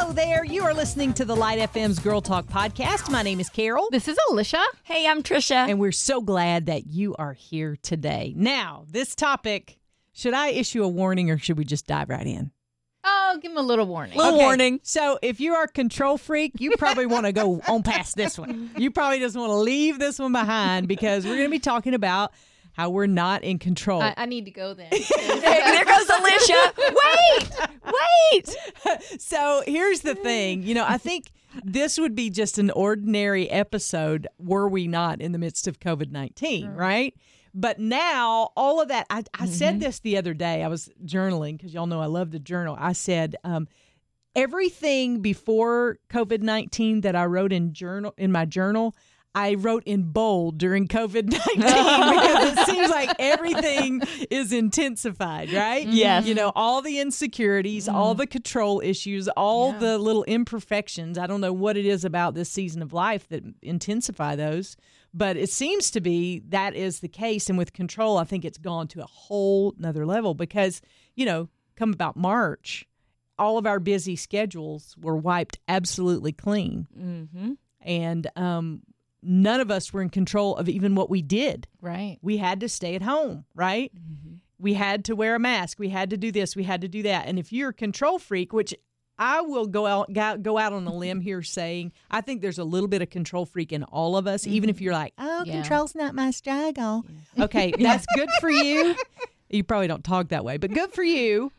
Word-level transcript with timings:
Hello 0.00 0.12
there. 0.12 0.44
You 0.44 0.62
are 0.62 0.72
listening 0.72 1.12
to 1.14 1.24
the 1.24 1.34
Light 1.34 1.58
FM's 1.58 1.98
Girl 1.98 2.20
Talk 2.20 2.46
podcast. 2.46 3.10
My 3.10 3.24
name 3.24 3.40
is 3.40 3.48
Carol. 3.48 3.88
This 3.90 4.06
is 4.06 4.16
Alicia. 4.30 4.62
Hey, 4.84 5.08
I'm 5.08 5.24
Tricia. 5.24 5.68
And 5.68 5.80
we're 5.80 5.90
so 5.90 6.20
glad 6.20 6.66
that 6.66 6.86
you 6.86 7.16
are 7.16 7.32
here 7.32 7.76
today. 7.82 8.32
Now, 8.36 8.84
this 8.88 9.16
topic, 9.16 9.80
should 10.12 10.34
I 10.34 10.50
issue 10.50 10.84
a 10.84 10.88
warning 10.88 11.32
or 11.32 11.38
should 11.38 11.58
we 11.58 11.64
just 11.64 11.88
dive 11.88 12.10
right 12.10 12.24
in? 12.24 12.52
Oh, 13.02 13.38
give 13.42 13.50
him 13.50 13.58
a 13.58 13.62
little 13.62 13.86
warning. 13.86 14.16
Little 14.16 14.34
Okay, 14.36 14.44
warning. 14.44 14.78
So, 14.84 15.18
if 15.20 15.40
you 15.40 15.54
are 15.54 15.64
a 15.64 15.68
control 15.68 16.16
freak, 16.16 16.52
you 16.60 16.76
probably 16.78 17.06
want 17.06 17.26
to 17.26 17.32
go 17.32 17.60
on 17.66 17.82
past 17.82 18.14
this 18.14 18.38
one. 18.38 18.70
You 18.78 18.92
probably 18.92 19.18
just 19.18 19.36
want 19.36 19.50
to 19.50 19.56
leave 19.56 19.98
this 19.98 20.20
one 20.20 20.30
behind 20.30 20.86
because 20.86 21.24
we're 21.24 21.34
going 21.34 21.48
to 21.48 21.50
be 21.50 21.58
talking 21.58 21.94
about 21.94 22.32
how 22.78 22.90
we're 22.90 23.06
not 23.06 23.42
in 23.42 23.58
control. 23.58 24.00
I, 24.00 24.14
I 24.16 24.26
need 24.26 24.44
to 24.44 24.52
go 24.52 24.72
then. 24.72 24.90
There 25.18 25.84
goes 25.84 26.08
Alicia. 26.08 26.72
Wait, 26.78 27.50
wait. 27.84 28.56
so 29.18 29.62
here's 29.66 30.00
the 30.00 30.14
thing 30.14 30.62
you 30.62 30.74
know 30.74 30.84
i 30.86 30.98
think 30.98 31.30
this 31.64 31.98
would 31.98 32.14
be 32.14 32.30
just 32.30 32.58
an 32.58 32.70
ordinary 32.70 33.48
episode 33.50 34.26
were 34.38 34.68
we 34.68 34.86
not 34.86 35.20
in 35.20 35.32
the 35.32 35.38
midst 35.38 35.66
of 35.66 35.80
covid-19 35.80 36.76
right 36.76 37.14
but 37.54 37.78
now 37.78 38.50
all 38.56 38.80
of 38.80 38.88
that 38.88 39.06
i, 39.10 39.22
I 39.34 39.46
said 39.46 39.80
this 39.80 40.00
the 40.00 40.16
other 40.16 40.34
day 40.34 40.62
i 40.62 40.68
was 40.68 40.90
journaling 41.04 41.56
because 41.56 41.72
y'all 41.72 41.86
know 41.86 42.00
i 42.00 42.06
love 42.06 42.30
to 42.32 42.38
journal 42.38 42.76
i 42.78 42.92
said 42.92 43.36
um, 43.44 43.68
everything 44.34 45.20
before 45.20 45.98
covid-19 46.10 47.02
that 47.02 47.16
i 47.16 47.24
wrote 47.24 47.52
in 47.52 47.72
journal 47.72 48.14
in 48.16 48.32
my 48.32 48.44
journal 48.44 48.94
I 49.34 49.54
wrote 49.54 49.84
in 49.86 50.10
bold 50.10 50.58
during 50.58 50.88
COVID 50.88 51.30
19 51.30 51.56
because 51.56 52.52
it 52.58 52.66
seems 52.66 52.88
like 52.90 53.10
everything 53.18 54.00
is 54.30 54.52
intensified, 54.52 55.52
right? 55.52 55.86
Yes. 55.86 56.26
You 56.26 56.34
know, 56.34 56.50
all 56.56 56.82
the 56.82 56.98
insecurities, 56.98 57.88
all 57.88 58.14
the 58.14 58.26
control 58.26 58.80
issues, 58.84 59.28
all 59.28 59.72
Yeah. 59.72 59.78
the 59.78 59.98
little 59.98 60.24
imperfections. 60.24 61.18
I 61.18 61.26
don't 61.26 61.40
know 61.40 61.52
what 61.52 61.76
it 61.76 61.84
is 61.86 62.04
about 62.04 62.34
this 62.34 62.48
season 62.50 62.82
of 62.82 62.92
life 62.92 63.28
that 63.28 63.44
intensify 63.62 64.34
those, 64.34 64.76
but 65.14 65.36
it 65.36 65.50
seems 65.50 65.90
to 65.92 66.00
be 66.00 66.40
that 66.48 66.74
is 66.74 67.00
the 67.00 67.08
case. 67.08 67.48
And 67.48 67.56
with 67.58 67.72
control, 67.72 68.16
I 68.18 68.24
think 68.24 68.44
it's 68.44 68.58
gone 68.58 68.88
to 68.88 69.02
a 69.02 69.06
whole 69.06 69.74
nother 69.78 70.04
level 70.04 70.34
because, 70.34 70.80
you 71.14 71.26
know, 71.26 71.48
come 71.76 71.92
about 71.92 72.16
March, 72.16 72.86
all 73.38 73.56
of 73.56 73.66
our 73.66 73.78
busy 73.78 74.16
schedules 74.16 74.96
were 75.00 75.16
wiped 75.16 75.58
absolutely 75.68 76.32
clean. 76.32 76.88
Mm-hmm. 76.98 77.52
And 77.82 78.26
um, 78.34 78.82
none 79.22 79.60
of 79.60 79.70
us 79.70 79.92
were 79.92 80.02
in 80.02 80.10
control 80.10 80.56
of 80.56 80.68
even 80.68 80.94
what 80.94 81.10
we 81.10 81.22
did 81.22 81.66
right. 81.80 82.18
we 82.22 82.36
had 82.36 82.60
to 82.60 82.68
stay 82.68 82.94
at 82.94 83.02
home, 83.02 83.44
right? 83.54 83.92
Mm-hmm. 83.94 84.36
We 84.60 84.74
had 84.74 85.04
to 85.06 85.14
wear 85.14 85.34
a 85.34 85.38
mask. 85.38 85.78
We 85.78 85.88
had 85.88 86.10
to 86.10 86.16
do 86.16 86.32
this. 86.32 86.56
We 86.56 86.64
had 86.64 86.80
to 86.80 86.88
do 86.88 87.02
that. 87.04 87.26
And 87.26 87.38
if 87.38 87.52
you're 87.52 87.70
a 87.70 87.74
control 87.74 88.18
freak, 88.18 88.52
which 88.52 88.74
I 89.18 89.40
will 89.40 89.66
go 89.66 89.86
out 89.86 90.12
go, 90.12 90.58
out 90.58 90.72
on 90.72 90.86
a 90.86 90.94
limb 90.94 91.20
here 91.20 91.42
saying 91.42 91.92
I 92.10 92.20
think 92.20 92.40
there's 92.40 92.58
a 92.58 92.64
little 92.64 92.88
bit 92.88 93.02
of 93.02 93.10
control 93.10 93.46
freak 93.46 93.72
in 93.72 93.84
all 93.84 94.16
of 94.16 94.26
us, 94.26 94.46
even 94.46 94.70
if 94.70 94.76
mm-hmm. 94.76 94.84
you're 94.84 94.92
like, 94.92 95.12
oh, 95.18 95.42
Yeah. 95.44 95.54
control's 95.54 95.94
not 95.94 96.14
my 96.14 96.30
struggle. 96.30 97.04
Okay, 97.38 97.72
that's 97.78 98.06
good 98.14 98.30
for 98.40 98.50
you. 98.50 98.94
You 99.50 99.64
probably 99.64 99.88
don't 99.88 100.04
talk 100.04 100.28
that 100.28 100.44
way, 100.44 100.56
but 100.56 100.72
good 100.72 100.92
for 100.92 101.02
you. 101.02 101.50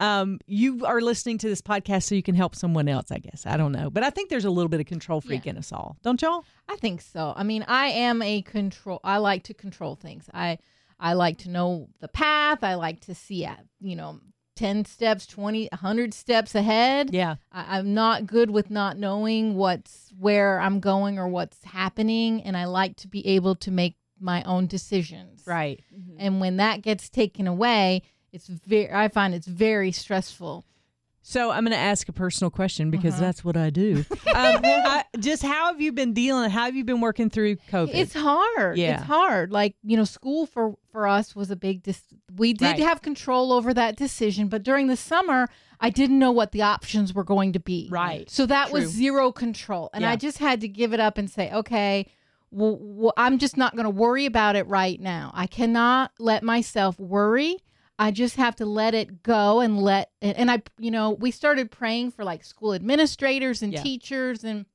Um, 0.00 0.38
you 0.46 0.84
are 0.84 1.00
listening 1.00 1.38
to 1.38 1.48
this 1.48 1.62
podcast 1.62 2.02
so 2.04 2.14
you 2.14 2.22
can 2.22 2.34
help 2.34 2.54
someone 2.54 2.88
else, 2.88 3.10
I 3.10 3.18
guess. 3.18 3.46
I 3.46 3.56
don't 3.56 3.72
know. 3.72 3.88
But 3.90 4.02
I 4.02 4.10
think 4.10 4.28
there's 4.28 4.44
a 4.44 4.50
little 4.50 4.68
bit 4.68 4.80
of 4.80 4.86
control 4.86 5.20
freak 5.20 5.46
Yeah. 5.46 5.52
in 5.52 5.58
us 5.58 5.72
all. 5.72 5.96
Don't 6.02 6.20
y'all? 6.20 6.44
I 6.68 6.76
think 6.76 7.00
so. 7.00 7.32
I 7.36 7.42
mean, 7.44 7.64
I 7.66 7.86
am 7.88 8.20
a 8.20 8.42
control. 8.42 9.00
I 9.04 9.16
like 9.18 9.44
to 9.44 9.54
control 9.54 9.94
things. 9.94 10.28
I 10.34 10.58
I 10.98 11.12
like 11.12 11.38
to 11.38 11.50
know 11.50 11.88
the 12.00 12.08
path. 12.08 12.62
I 12.62 12.74
like 12.74 13.00
to 13.02 13.14
see, 13.14 13.46
you 13.80 13.96
know, 13.96 14.20
ten 14.54 14.84
steps, 14.86 15.26
20, 15.26 15.68
100 15.70 16.14
steps 16.14 16.54
ahead. 16.54 17.10
Yeah. 17.12 17.36
I, 17.52 17.78
I'm 17.78 17.92
not 17.92 18.26
good 18.26 18.50
with 18.50 18.70
not 18.70 18.96
knowing 18.98 19.54
what's 19.56 20.10
where 20.18 20.58
I'm 20.60 20.80
going 20.80 21.18
or 21.18 21.28
what's 21.28 21.62
happening, 21.64 22.42
and 22.42 22.56
I 22.56 22.64
like 22.64 22.96
to 22.96 23.08
be 23.08 23.26
able 23.26 23.54
to 23.56 23.70
make 23.70 23.96
my 24.18 24.42
own 24.44 24.66
decisions. 24.66 25.42
Right. 25.46 25.82
And 26.18 26.40
when 26.40 26.56
that 26.56 26.80
gets 26.80 27.10
taken 27.10 27.46
away, 27.46 28.00
it's 28.36 28.46
very. 28.48 28.92
I 28.92 29.08
find 29.08 29.34
it's 29.34 29.46
very 29.46 29.90
stressful. 29.92 30.64
So 31.28 31.50
I'm 31.50 31.64
going 31.64 31.72
to 31.72 31.76
ask 31.76 32.08
a 32.08 32.12
personal 32.12 32.50
question 32.52 32.88
because 32.92 33.14
Uh-huh. 33.14 33.22
that's 33.24 33.44
what 33.44 33.56
I 33.56 33.68
do. 33.70 34.04
um, 34.10 34.60
I, 34.64 35.02
just 35.18 35.42
how 35.42 35.72
have 35.72 35.80
you 35.80 35.90
been 35.90 36.12
dealing? 36.14 36.50
How 36.50 36.66
have 36.66 36.76
you 36.76 36.84
been 36.84 37.00
working 37.00 37.30
through 37.30 37.56
COVID? 37.56 37.90
It's 37.94 38.14
hard. 38.14 38.78
Yeah. 38.78 38.98
It's 38.98 39.02
hard. 39.02 39.50
Like, 39.50 39.74
you 39.82 39.96
know, 39.96 40.04
school 40.04 40.46
for 40.46 40.76
for 40.92 41.08
us 41.08 41.34
was 41.34 41.50
a 41.50 41.56
big 41.56 41.82
dis- 41.82 42.14
we 42.36 42.52
did 42.52 42.64
Right. 42.64 42.78
have 42.78 43.02
control 43.02 43.52
over 43.52 43.74
that 43.74 43.96
decision, 43.96 44.46
but 44.46 44.62
during 44.62 44.86
the 44.86 44.96
summer, 44.96 45.48
I 45.80 45.90
didn't 45.90 46.20
know 46.20 46.30
what 46.30 46.52
the 46.52 46.62
options 46.62 47.12
were 47.12 47.24
going 47.24 47.52
to 47.54 47.60
be. 47.60 47.88
Right. 47.90 48.30
So 48.30 48.46
that 48.46 48.68
True. 48.70 48.80
was 48.80 48.90
zero 48.90 49.32
control. 49.32 49.90
And 49.92 50.02
Yeah. 50.02 50.12
I 50.12 50.16
just 50.16 50.38
had 50.38 50.60
to 50.60 50.68
give 50.68 50.92
it 50.94 51.00
up 51.00 51.18
and 51.18 51.28
say, 51.28 51.50
"Okay, 51.52 52.06
well, 52.52 52.78
well 52.80 53.12
I'm 53.16 53.38
just 53.38 53.56
not 53.56 53.74
going 53.74 53.82
to 53.84 53.90
worry 53.90 54.26
about 54.26 54.54
it 54.54 54.68
right 54.68 55.00
now. 55.00 55.32
I 55.34 55.48
cannot 55.48 56.12
let 56.20 56.44
myself 56.44 57.00
worry." 57.00 57.56
I 57.98 58.10
just 58.10 58.36
have 58.36 58.56
to 58.56 58.66
let 58.66 58.94
it 58.94 59.22
go 59.22 59.60
and 59.60 59.80
let 59.80 60.10
and, 60.20 60.36
and 60.36 60.50
I 60.50 60.62
you 60.78 60.90
know, 60.90 61.10
we 61.10 61.30
started 61.30 61.70
praying 61.70 62.10
for 62.12 62.24
like 62.24 62.44
school 62.44 62.74
administrators 62.74 63.62
and 63.62 63.72
Yeah. 63.72 63.82
teachers 63.82 64.44
and 64.44 64.66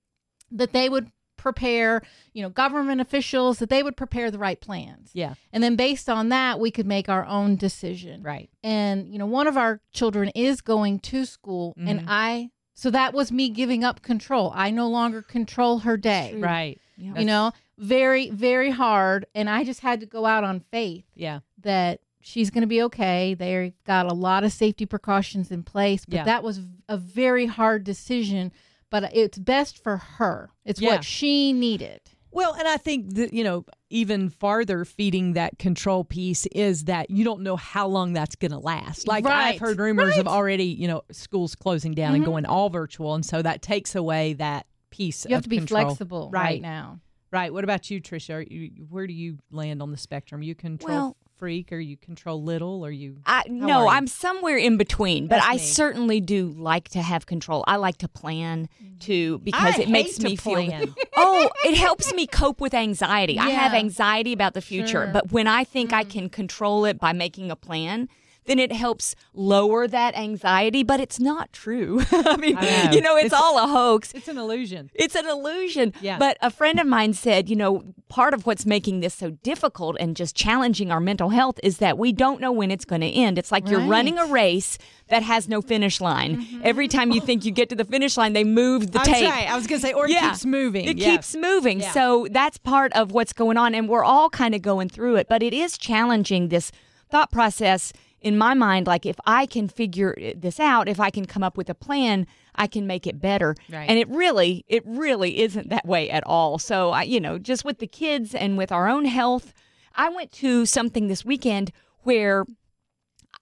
that 0.52 0.74
they 0.74 0.90
would 0.90 1.12
prepare, 1.38 2.04
you 2.34 2.42
know, 2.44 2.50
government 2.50 3.02
officials 3.02 3.58
that 3.60 3.70
they 3.70 3.82
would 3.82 3.98
prepare 3.98 4.30
the 4.30 4.38
right 4.38 4.60
plans. 4.62 5.10
yeah. 5.14 5.34
And 5.52 5.64
then 5.64 5.76
based 5.76 6.08
on 6.08 6.30
that, 6.30 6.60
we 6.60 6.70
could 6.70 6.86
make 6.86 7.10
our 7.10 7.26
own 7.26 7.56
decision. 7.56 8.22
Right. 8.22 8.50
And 8.64 9.12
you 9.12 9.18
know, 9.20 9.26
one 9.26 9.48
of 9.48 9.58
our 9.58 9.82
children 9.92 10.30
is 10.36 10.62
going 10.62 11.00
to 11.00 11.26
school 11.26 11.74
Mhm. 11.80 11.88
and 11.90 12.06
I 12.08 12.52
so 12.74 12.90
that 12.90 13.14
was 13.14 13.32
me 13.32 13.50
giving 13.50 13.84
up 13.84 14.02
control. 14.02 14.52
I 14.56 14.72
no 14.72 14.88
longer 14.88 15.22
control 15.22 15.80
her 15.80 15.98
day. 15.98 16.36
Right. 16.38 16.80
You 16.98 17.26
know, 17.26 17.52
very 17.78 18.30
very 18.30 18.70
hard 18.72 19.26
and 19.36 19.50
I 19.50 19.64
just 19.64 19.80
had 19.82 20.00
to 20.02 20.06
go 20.06 20.26
out 20.26 20.44
on 20.44 20.60
faith 20.60 21.06
Yeah. 21.16 21.40
that 21.60 22.02
she's 22.22 22.50
going 22.50 22.62
to 22.62 22.68
be 22.68 22.82
okay. 22.84 23.34
They've 23.34 23.74
got 23.86 24.06
a 24.12 24.14
lot 24.14 24.44
of 24.44 24.52
safety 24.52 24.86
precautions 24.86 25.52
in 25.52 25.64
place, 25.64 26.06
but 26.06 26.16
Yeah. 26.16 26.24
that 26.26 26.44
was 26.44 26.62
a 26.88 26.98
very 26.98 27.46
hard 27.48 27.84
decision. 27.84 28.52
But 28.90 29.16
it's 29.16 29.38
best 29.38 29.82
for 29.82 29.98
her. 29.98 30.50
It's 30.66 30.82
Yeah. 30.82 30.90
what 30.90 31.04
she 31.06 31.54
needed. 31.54 32.02
Well, 32.34 32.54
and 32.54 32.68
I 32.68 32.78
think 32.78 33.16
that, 33.16 33.34
you 33.34 33.44
know, 33.44 33.66
even 33.90 34.30
farther 34.30 34.86
feeding 34.86 35.34
that 35.34 35.60
control 35.60 36.04
piece 36.06 36.46
is 36.48 36.86
that 36.86 37.10
you 37.10 37.24
don't 37.26 37.42
know 37.42 37.56
how 37.58 37.88
long 37.88 38.14
that's 38.14 38.36
going 38.36 38.52
to 38.52 38.58
last. 38.60 39.08
Like 39.08 39.26
I've 39.26 39.60
heard 39.60 39.80
rumors 39.80 40.18
of 40.18 40.28
already, 40.28 40.64
you 40.66 40.88
know, 40.88 41.02
schools 41.12 41.56
closing 41.56 41.94
down 41.94 42.16
and 42.16 42.24
Mhm. 42.24 42.28
going 42.28 42.46
all 42.46 42.70
virtual. 42.70 43.16
And 43.16 43.26
so 43.26 43.42
that 43.42 43.62
takes 43.62 43.96
away 43.96 44.34
that 44.34 44.66
piece 44.92 45.26
You 45.26 45.32
have 45.36 45.40
of 45.40 45.44
to 45.44 45.50
be 45.50 45.58
control. 45.58 45.86
flexible 45.88 46.30
Right. 46.32 46.44
right, 46.44 46.62
now. 46.62 47.00
Right. 47.32 47.52
What 47.54 47.64
about 47.64 47.90
you, 47.90 48.02
Tricia? 48.02 48.36
Are 48.36 48.42
you, 48.42 48.72
where 48.90 49.08
do 49.08 49.14
you 49.14 49.38
land 49.52 49.82
on 49.82 49.92
the 49.92 49.98
spectrum? 49.98 50.42
You 50.44 50.54
control 50.56 50.90
Well- 50.98 51.18
freak 51.42 51.72
or 51.72 51.80
you 51.80 51.98
control 51.98 52.44
little 52.44 52.86
or 52.86 52.92
you 52.92 53.18
I, 53.26 53.42
no, 53.50 53.86
you? 53.86 53.88
I'm 53.90 54.06
somewhere 54.06 54.58
in 54.58 54.78
between, 54.78 55.26
but 55.26 55.38
That's 55.38 55.48
I 55.48 55.54
me. 55.54 55.58
certainly 55.58 56.22
do 56.22 56.54
like 56.56 56.90
to 56.90 57.02
have 57.02 57.26
control. 57.26 57.64
I 57.66 57.78
like 57.78 57.98
to 57.98 58.08
plan 58.08 58.70
mm-hmm. 58.82 59.00
to 59.00 59.40
because 59.40 59.80
I 59.80 59.82
it 59.82 59.90
makes 59.90 60.20
me 60.20 60.36
feel. 60.36 60.94
Oh, 61.18 61.50
it 61.66 61.76
helps 61.76 62.14
me 62.14 62.28
cope 62.28 62.62
with 62.62 62.76
anxiety. 62.76 63.40
I 63.40 63.50
have 63.50 63.74
anxiety 63.74 64.34
about 64.34 64.54
the 64.54 64.62
future, 64.62 65.06
Sure. 65.06 65.08
but 65.08 65.32
when 65.32 65.48
I 65.48 65.64
think 65.64 65.94
I 65.94 66.04
mm. 66.04 66.10
can 66.12 66.30
control 66.30 66.86
it 66.86 67.00
by 67.00 67.12
making 67.12 67.50
a 67.50 67.56
plan, 67.56 68.08
then 68.46 68.58
it 68.60 68.72
helps 68.72 69.16
lower 69.34 69.88
that 69.88 70.16
anxiety. 70.18 70.84
But 70.84 71.00
it's 71.00 71.20
not 71.20 71.52
true. 71.54 72.02
I 72.12 72.38
mean, 72.38 72.58
I 72.58 72.86
know. 72.86 72.92
you 72.92 73.02
know, 73.02 73.16
it's, 73.16 73.28
It's- 73.28 73.42
all 73.42 73.58
a 73.64 73.68
hoax. 73.68 74.14
It's 74.14 74.28
an 74.28 74.38
illusion. 74.38 74.90
It's 74.94 75.16
an 75.16 75.28
illusion. 75.28 75.94
Yeah. 76.02 76.18
But 76.18 76.38
a 76.42 76.50
friend 76.50 76.80
of 76.80 76.88
mine 76.88 77.14
said, 77.14 77.50
you 77.50 77.56
know, 77.56 77.84
part 78.10 78.34
of 78.34 78.46
what's 78.46 78.66
making 78.66 79.00
this 79.02 79.14
so 79.14 79.32
difficult 79.32 79.96
and 80.00 80.16
just 80.16 80.36
challenging 80.36 80.92
our 80.92 81.00
mental 81.00 81.30
health 81.30 81.60
is 81.64 81.78
that 81.78 81.98
we 81.98 82.12
don't 82.12 82.42
know 82.42 82.52
when 82.52 82.72
it's 82.72 82.86
going 82.86 83.02
to 83.02 83.08
end. 83.08 83.38
It's 83.38 83.52
like 83.52 83.70
you're 83.70 83.80
running 83.82 84.18
a 84.18 84.26
race 84.26 84.78
that 85.08 85.24
has 85.24 85.48
no 85.48 85.62
finish 85.62 86.00
line. 86.02 86.38
Mm-hmm. 86.38 86.62
Every 86.64 86.88
time 86.88 87.12
you 87.12 87.22
think 87.22 87.46
you 87.46 87.52
get 87.52 87.70
to 87.70 87.76
the 87.76 87.84
finish 87.86 88.18
line, 88.18 88.34
they 88.34 88.44
move 88.44 88.92
the 88.92 89.00
I'm 89.00 89.06
tape. 89.06 89.28
sorry. 89.30 89.46
I 89.46 89.56
was 89.56 89.68
going 89.68 89.80
to 89.82 89.88
say, 89.88 89.94
or 89.94 90.08
it 90.10 90.18
keeps 90.18 90.46
moving. 90.46 90.86
It 90.86 90.98
Yeah. 90.98 91.12
keeps 91.12 91.36
moving. 91.36 91.80
Yeah. 91.82 91.92
So 91.92 92.28
that's 92.32 92.58
part 92.58 92.92
of 92.94 93.12
what's 93.12 93.34
going 93.34 93.58
on. 93.58 93.76
And 93.76 93.88
we're 93.90 94.04
all 94.04 94.30
kind 94.30 94.56
of 94.56 94.62
going 94.62 94.90
through 94.90 95.18
it. 95.18 95.28
But 95.30 95.44
it 95.44 95.54
is 95.54 95.78
challenging 95.78 96.48
this 96.50 96.72
thought 97.10 97.32
process 97.32 97.92
in 98.22 98.38
my 98.38 98.54
mind. 98.54 98.88
Like, 98.88 99.06
if 99.06 99.18
I 99.26 99.46
can 99.46 99.68
figure 99.68 100.16
this 100.36 100.60
out, 100.60 100.88
if 100.88 101.00
I 101.00 101.10
can 101.10 101.26
come 101.26 101.44
up 101.44 101.58
with 101.58 101.70
a 101.70 101.76
plan, 101.76 102.28
I 102.56 102.68
can 102.68 102.88
make 102.88 103.08
it 103.08 103.20
better. 103.20 103.56
Right. 103.70 103.90
And 103.90 103.98
it 104.00 104.08
really, 104.10 104.64
it 104.68 104.84
really 104.86 105.42
isn't 105.42 105.70
that 105.70 105.86
way 105.86 106.10
at 106.10 106.26
all. 106.26 106.60
So, 106.60 106.92
I, 106.92 107.04
you 107.04 107.20
know, 107.20 107.38
just 107.38 107.66
with 107.66 107.80
the 107.80 107.88
kids 107.88 108.36
and 108.36 108.58
with 108.58 108.72
our 108.72 108.88
own 108.88 109.06
health, 109.06 109.54
I 109.96 110.10
went 110.10 110.32
to 110.34 110.66
something 110.66 111.08
this 111.08 111.26
weekend 111.26 111.72
where 112.04 112.46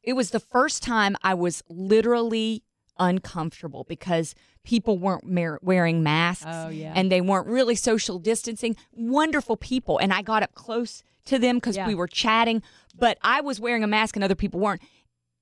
it 0.03 0.13
was 0.13 0.31
the 0.31 0.39
first 0.39 0.81
time 0.81 1.15
I 1.21 1.33
was 1.33 1.63
literally 1.69 2.63
uncomfortable 2.99 3.85
because 3.87 4.35
people 4.63 4.97
weren't 4.97 5.25
mer- 5.25 5.59
wearing 5.61 6.03
masks 6.03 6.45
Oh, 6.47 6.69
yeah. 6.69 6.93
and 6.95 7.11
they 7.11 7.21
weren't 7.21 7.47
really 7.47 7.75
social 7.75 8.19
distancing. 8.19 8.75
Wonderful 8.93 9.57
people. 9.57 9.97
And 9.97 10.13
I 10.13 10.21
got 10.21 10.43
up 10.43 10.53
close 10.53 11.03
to 11.25 11.39
them 11.39 11.57
because 11.57 11.77
Yeah. 11.77 11.87
we 11.87 11.95
were 11.95 12.07
chatting, 12.07 12.61
but 12.97 13.17
I 13.21 13.41
was 13.41 13.59
wearing 13.59 13.83
a 13.83 13.87
mask 13.87 14.15
and 14.15 14.23
other 14.23 14.35
people 14.35 14.59
weren't. 14.59 14.81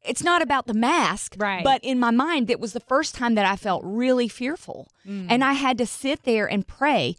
it's 0.04 0.24
not 0.24 0.42
about 0.42 0.68
the 0.68 0.74
mask. 0.74 1.36
Right. 1.38 1.63
But 1.65 1.83
in 1.83 2.00
my 2.00 2.12
mind, 2.12 2.50
it 2.50 2.59
was 2.62 2.71
the 2.71 2.80
first 2.80 3.13
time 3.15 3.36
that 3.36 3.45
I 3.45 3.57
felt 3.57 3.81
really 3.83 4.30
fearful. 4.30 4.88
Mm. 5.06 5.25
And 5.30 5.44
I 5.44 5.51
had 5.53 5.77
to 5.80 5.86
sit 5.86 6.24
there 6.24 6.45
and 6.50 6.65
pray. 6.65 7.15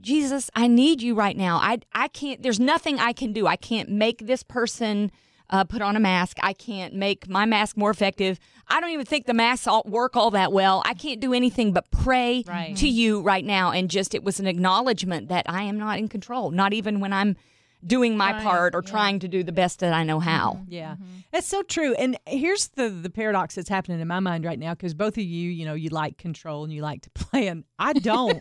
Jesus, 0.00 0.48
I 0.54 0.66
need 0.66 1.02
you 1.02 1.14
right 1.14 1.36
now. 1.36 1.56
I 1.58 1.80
I 1.92 2.08
can't. 2.08 2.42
There's 2.42 2.60
nothing 2.60 2.98
I 2.98 3.12
can 3.12 3.34
do. 3.34 3.46
I 3.46 3.56
can't 3.56 3.90
make 3.90 4.26
this 4.26 4.42
person 4.42 5.10
uh, 5.50 5.64
put 5.64 5.82
on 5.82 5.96
a 5.96 6.00
mask. 6.00 6.38
I 6.42 6.52
can't 6.52 6.94
make 6.94 7.28
my 7.28 7.44
mask 7.44 7.76
more 7.76 7.90
effective. 7.90 8.38
I 8.68 8.80
don't 8.80 8.90
even 8.90 9.04
think 9.06 9.26
the 9.26 9.34
masks 9.34 9.66
all 9.66 9.82
work 9.86 10.16
all 10.16 10.30
that 10.30 10.52
well. 10.52 10.82
I 10.86 10.94
can't 10.94 11.20
do 11.20 11.34
anything 11.34 11.72
but 11.72 11.90
pray 11.90 12.44
Right. 12.46 12.76
to 12.76 12.88
you 12.88 13.20
right 13.20 13.44
now. 13.44 13.72
And 13.72 13.90
just 13.90 14.14
it 14.14 14.22
was 14.22 14.38
an 14.40 14.46
acknowledgement 14.46 15.28
that 15.28 15.46
I 15.48 15.62
am 15.64 15.76
not 15.78 15.98
in 15.98 16.08
control. 16.08 16.50
Not 16.52 16.72
even 16.72 17.00
when 17.00 17.12
I'm 17.12 17.36
doing 17.84 18.14
my 18.16 18.32
Right, 18.32 18.42
part 18.42 18.74
or 18.74 18.82
yeah. 18.84 18.90
trying 18.90 19.18
to 19.20 19.28
do 19.28 19.42
the 19.42 19.52
best 19.52 19.80
that 19.80 19.94
I 19.94 20.04
know 20.04 20.20
how. 20.20 20.60
Yeah, 20.68 20.96
that's 21.32 21.46
so 21.46 21.62
true. 21.62 21.94
And 21.94 22.18
here's 22.26 22.68
the 22.68 22.90
the 22.90 23.08
paradox 23.08 23.54
that's 23.54 23.70
happening 23.70 24.00
in 24.00 24.06
my 24.06 24.20
mind 24.20 24.44
right 24.44 24.58
now 24.58 24.74
because 24.74 24.92
both 24.92 25.14
of 25.16 25.24
you, 25.24 25.50
you 25.50 25.64
know, 25.64 25.72
you 25.74 25.88
like 25.88 26.18
control 26.18 26.62
and 26.62 26.72
you 26.72 26.82
like 26.82 27.00
to 27.02 27.10
plan. 27.14 27.64
I 27.78 27.94
don't. 27.94 28.40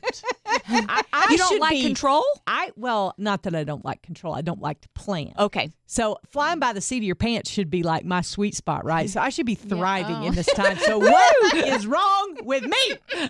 I, 0.68 1.04
I 1.13 1.28
You 1.31 1.38
don't 1.38 1.60
like 1.60 1.72
be- 1.72 1.84
control? 1.84 2.24
I 2.48 2.72
well, 2.75 3.13
not 3.18 3.44
that 3.44 3.56
I 3.56 3.63
don't 3.63 3.84
like 3.86 4.01
control. 4.01 4.34
I 4.34 4.42
don't 4.42 4.62
like 4.62 4.81
to 4.81 4.90
plan. 4.90 5.34
Okay. 5.38 5.69
So 5.86 6.18
flying 6.30 6.60
by 6.60 6.74
the 6.74 6.81
seat 6.81 6.98
of 6.98 7.04
your 7.04 7.16
pants 7.16 7.50
should 7.50 7.69
be 7.69 7.84
like 7.84 8.06
my 8.06 8.22
sweet 8.22 8.56
spot, 8.56 8.86
right? 8.86 9.10
So 9.10 9.22
I 9.22 9.30
should 9.30 9.46
be 9.46 9.56
thriving 9.56 10.18
oh. 10.18 10.25
in 10.28 10.36
this 10.36 10.48
time. 10.54 10.78
So 10.78 10.98
what 11.00 11.54
is 11.56 11.88
wrong 11.88 12.38
with 12.44 12.63
me? 12.63 13.30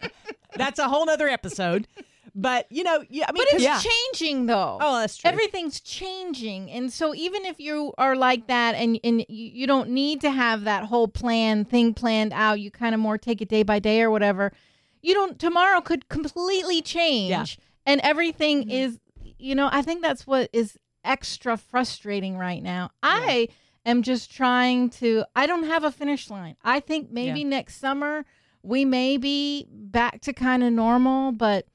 That's 0.56 0.80
a 0.80 0.88
whole 0.88 1.06
nother 1.06 1.28
episode. 1.28 1.88
But 2.36 2.68
you 2.70 2.84
know, 2.84 3.04
yeah, 3.10 3.26
I 3.28 3.32
mean, 3.32 3.44
But 3.50 3.56
it's 3.56 3.66
'cause- 3.66 3.84
changing 4.14 4.46
though. 4.46 4.78
oh, 4.80 5.00
that's 5.00 5.18
true. 5.18 5.30
Everything's 5.30 5.80
changing. 5.82 6.70
And 6.72 6.92
so 6.94 7.14
even 7.16 7.44
if 7.46 7.60
you 7.60 7.94
are 7.98 8.16
like 8.16 8.48
that 8.48 8.76
and 8.76 9.00
and 9.04 9.26
you 9.28 9.68
don't 9.68 9.90
need 9.90 10.22
to 10.22 10.32
have 10.32 10.64
that 10.66 10.86
whole 10.86 11.08
plan 11.08 11.66
thing 11.66 11.94
planned 11.94 12.32
out, 12.34 12.60
you 12.60 12.72
kind 12.72 12.94
of 12.94 13.02
more 13.02 13.18
take 13.18 13.42
it 13.42 13.50
day 13.50 13.64
by 13.64 13.80
day 13.80 14.02
or 14.02 14.12
whatever. 14.12 14.54
You 15.02 15.14
don't 15.14 15.40
tomorrow 15.40 15.82
could 15.82 16.10
completely 16.10 16.82
change 16.82 17.30
Yeah. 17.30 17.46
and 17.86 18.02
everything 18.02 18.62
Mm-hmm. 18.62 18.72
is 18.72 19.00
you 19.42 19.56
know, 19.56 19.70
I 19.72 19.82
think 19.82 20.02
that's 20.02 20.28
what 20.28 20.50
is 20.52 20.78
extra 21.04 21.56
frustrating 21.56 22.38
right 22.38 22.62
now. 22.62 22.92
I 23.02 23.48
am 23.86 24.04
just 24.04 24.32
trying 24.32 24.90
to 24.92 25.24
I 25.36 25.46
don't 25.48 25.64
have 25.64 25.84
a 25.86 25.92
finish 25.92 26.30
line. 26.30 26.56
I 26.64 26.80
think 26.82 27.10
maybe 27.12 27.44
next 27.46 27.78
summer 27.78 28.26
we 28.64 28.84
may 28.84 29.16
be 29.18 29.66
back 29.72 30.20
to 30.22 30.34
kind 30.34 30.64
of 30.64 30.74
normal, 30.74 31.32
but 31.32 31.66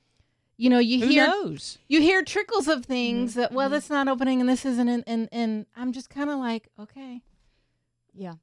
you 0.59 0.69
know, 0.71 0.79
you 0.79 1.01
Who 1.01 1.07
hear 1.11 1.27
knows? 1.27 1.79
you 1.89 2.01
hear 2.03 2.23
trickles 2.23 2.69
of 2.69 2.85
things 2.85 3.31
Mm-hmm. 3.33 3.41
that 3.41 3.53
well 3.53 3.71
that's 3.71 3.89
not 3.91 4.07
opening 4.09 4.41
and 4.41 4.49
this 4.49 4.65
isn't 4.67 4.89
and 4.89 5.03
and, 5.07 5.29
and 5.33 5.67
i'm 5.75 5.91
just 5.93 6.11
kind 6.11 6.29
of 6.31 6.39
like 6.39 6.69
okay 6.79 7.23
Yeah. 8.15 8.35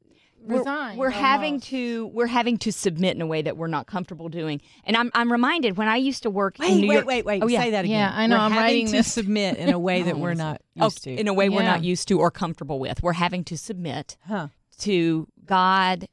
Resign 0.46 0.98
We're, 0.98 1.08
we're 1.08 1.12
having 1.12 1.60
to 1.62 2.08
we're 2.08 2.28
having 2.28 2.58
to 2.60 2.72
submit 2.72 3.16
in 3.16 3.22
a 3.22 3.28
way 3.28 3.42
that 3.42 3.58
we're 3.58 3.68
not 3.68 3.88
comfortable 3.88 4.28
doing. 4.30 4.62
And 4.86 4.98
I'm 4.98 5.12
I'm 5.14 5.32
reminded 5.32 5.78
when 5.78 5.88
I 5.88 5.98
used 5.98 6.24
to 6.24 6.30
work 6.30 6.58
Wait, 6.60 6.72
in 6.72 6.82
New 6.82 6.88
wait, 6.88 6.94
York. 6.96 7.06
wait, 7.06 7.26
wait. 7.26 7.44
Oh, 7.44 7.48
yeah. 7.48 7.62
Say 7.62 7.72
that 7.72 7.86
again. 7.86 7.98
Yeah, 8.00 8.12
I 8.14 8.28
know, 8.28 8.38
We're 8.38 8.42
I'm 8.42 8.52
having 8.52 8.64
writing 8.66 8.86
to 8.88 8.92
this. 8.94 9.14
submit 9.14 9.58
in 9.58 9.70
a 9.70 9.80
way 9.80 10.02
that 10.04 10.18
we're 10.18 10.34
not 10.46 10.62
Oh, 10.80 10.86
used 10.86 11.04
to. 11.04 11.14
in 11.16 11.28
a 11.28 11.34
way 11.34 11.50
we're 11.50 11.64
not 11.64 11.84
used 11.84 12.08
to 12.08 12.20
or 12.20 12.32
comfortable 12.32 12.80
with. 12.80 13.04
We're 13.04 13.14
having 13.14 13.44
to 13.46 13.58
submit 13.58 14.18
huh? 14.28 14.48
to 14.80 15.28
God 15.46 16.08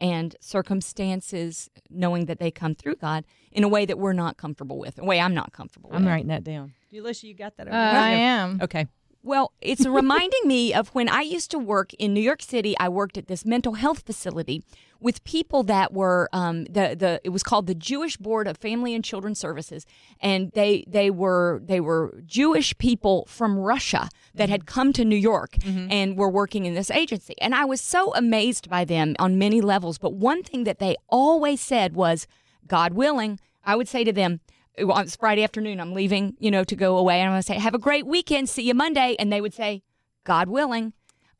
and 0.00 0.34
circumstances, 0.40 1.68
knowing 1.90 2.26
that 2.26 2.38
they 2.38 2.50
come 2.50 2.74
through 2.74 2.96
God 2.96 3.24
in 3.52 3.64
a 3.64 3.68
way 3.68 3.84
that 3.84 3.98
we're 3.98 4.12
not 4.14 4.36
comfortable 4.38 4.78
with, 4.78 4.98
a 4.98 5.04
way 5.04 5.20
I'm 5.20 5.34
not 5.34 5.52
comfortable 5.52 5.90
with. 5.90 5.96
I'm 5.98 6.04
with. 6.04 6.10
writing 6.12 6.28
that 6.28 6.44
down. 6.44 6.72
Alicia, 6.96 7.26
you 7.26 7.34
got 7.34 7.56
that? 7.58 7.66
uh, 7.68 7.70
Over 7.70 7.76
i 7.98 8.10
am 8.12 8.60
Okay. 8.62 8.86
Well, 9.22 9.52
it's 9.60 9.86
reminding 9.86 10.40
me 10.46 10.72
of 10.72 10.88
when 10.88 11.08
I 11.08 11.20
used 11.20 11.50
to 11.50 11.58
work 11.58 11.92
in 11.94 12.14
New 12.14 12.22
York 12.22 12.40
City. 12.40 12.74
I 12.78 12.88
worked 12.88 13.18
at 13.18 13.26
this 13.26 13.44
mental 13.44 13.74
health 13.74 14.00
facility 14.06 14.62
with 14.98 15.22
people 15.24 15.62
that 15.64 15.92
were 15.92 16.30
um, 16.32 16.64
the 16.64 16.96
the 16.98 17.20
it 17.22 17.28
was 17.28 17.42
called 17.42 17.66
the 17.66 17.74
Jewish 17.74 18.16
Board 18.16 18.48
of 18.48 18.56
Family 18.56 18.94
and 18.94 19.04
Children 19.04 19.34
Services, 19.34 19.84
and 20.20 20.52
they 20.52 20.84
they 20.88 21.10
were 21.10 21.60
they 21.62 21.80
were 21.80 22.22
Jewish 22.24 22.76
people 22.78 23.26
from 23.26 23.58
Russia 23.58 24.08
that 24.34 24.48
had 24.48 24.64
come 24.64 24.92
to 24.94 25.04
New 25.04 25.16
York 25.16 25.56
and 25.90 26.16
were 26.16 26.30
working 26.30 26.64
in 26.64 26.74
this 26.74 26.90
agency, 26.90 27.34
and 27.42 27.54
I 27.54 27.66
was 27.66 27.80
so 27.82 28.14
amazed 28.14 28.70
by 28.70 28.86
them 28.86 29.16
on 29.18 29.38
many 29.38 29.60
levels. 29.60 29.98
But 29.98 30.14
one 30.14 30.42
thing 30.42 30.64
that 30.64 30.78
they 30.78 30.96
always 31.08 31.60
said 31.60 31.94
was, 31.94 32.26
"God 32.66 32.94
willing," 32.94 33.38
I 33.64 33.76
would 33.76 33.88
say 33.88 34.02
to 34.04 34.12
them 34.12 34.40
it's 34.80 35.16
Friday 35.16 35.42
afternoon. 35.44 35.80
I'm 35.80 35.92
leaving, 35.92 36.36
you 36.38 36.50
know, 36.50 36.64
to 36.64 36.76
go 36.76 36.96
away. 36.96 37.20
And 37.20 37.28
I'm 37.28 37.32
going 37.32 37.42
to 37.42 37.46
say, 37.46 37.54
have 37.58 37.74
a 37.74 37.78
great 37.78 38.06
weekend. 38.06 38.48
See 38.48 38.62
you 38.62 38.74
Monday. 38.74 39.16
And 39.18 39.32
they 39.32 39.40
would 39.40 39.54
say, 39.54 39.82
God 40.24 40.48
willing. 40.48 40.92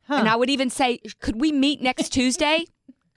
And 0.09 0.27
I 0.27 0.35
would 0.35 0.49
even 0.49 0.69
say, 0.69 0.99
could 1.21 1.39
we 1.39 1.51
meet 1.51 1.81
next 1.81 2.09
Tuesday? 2.13 2.65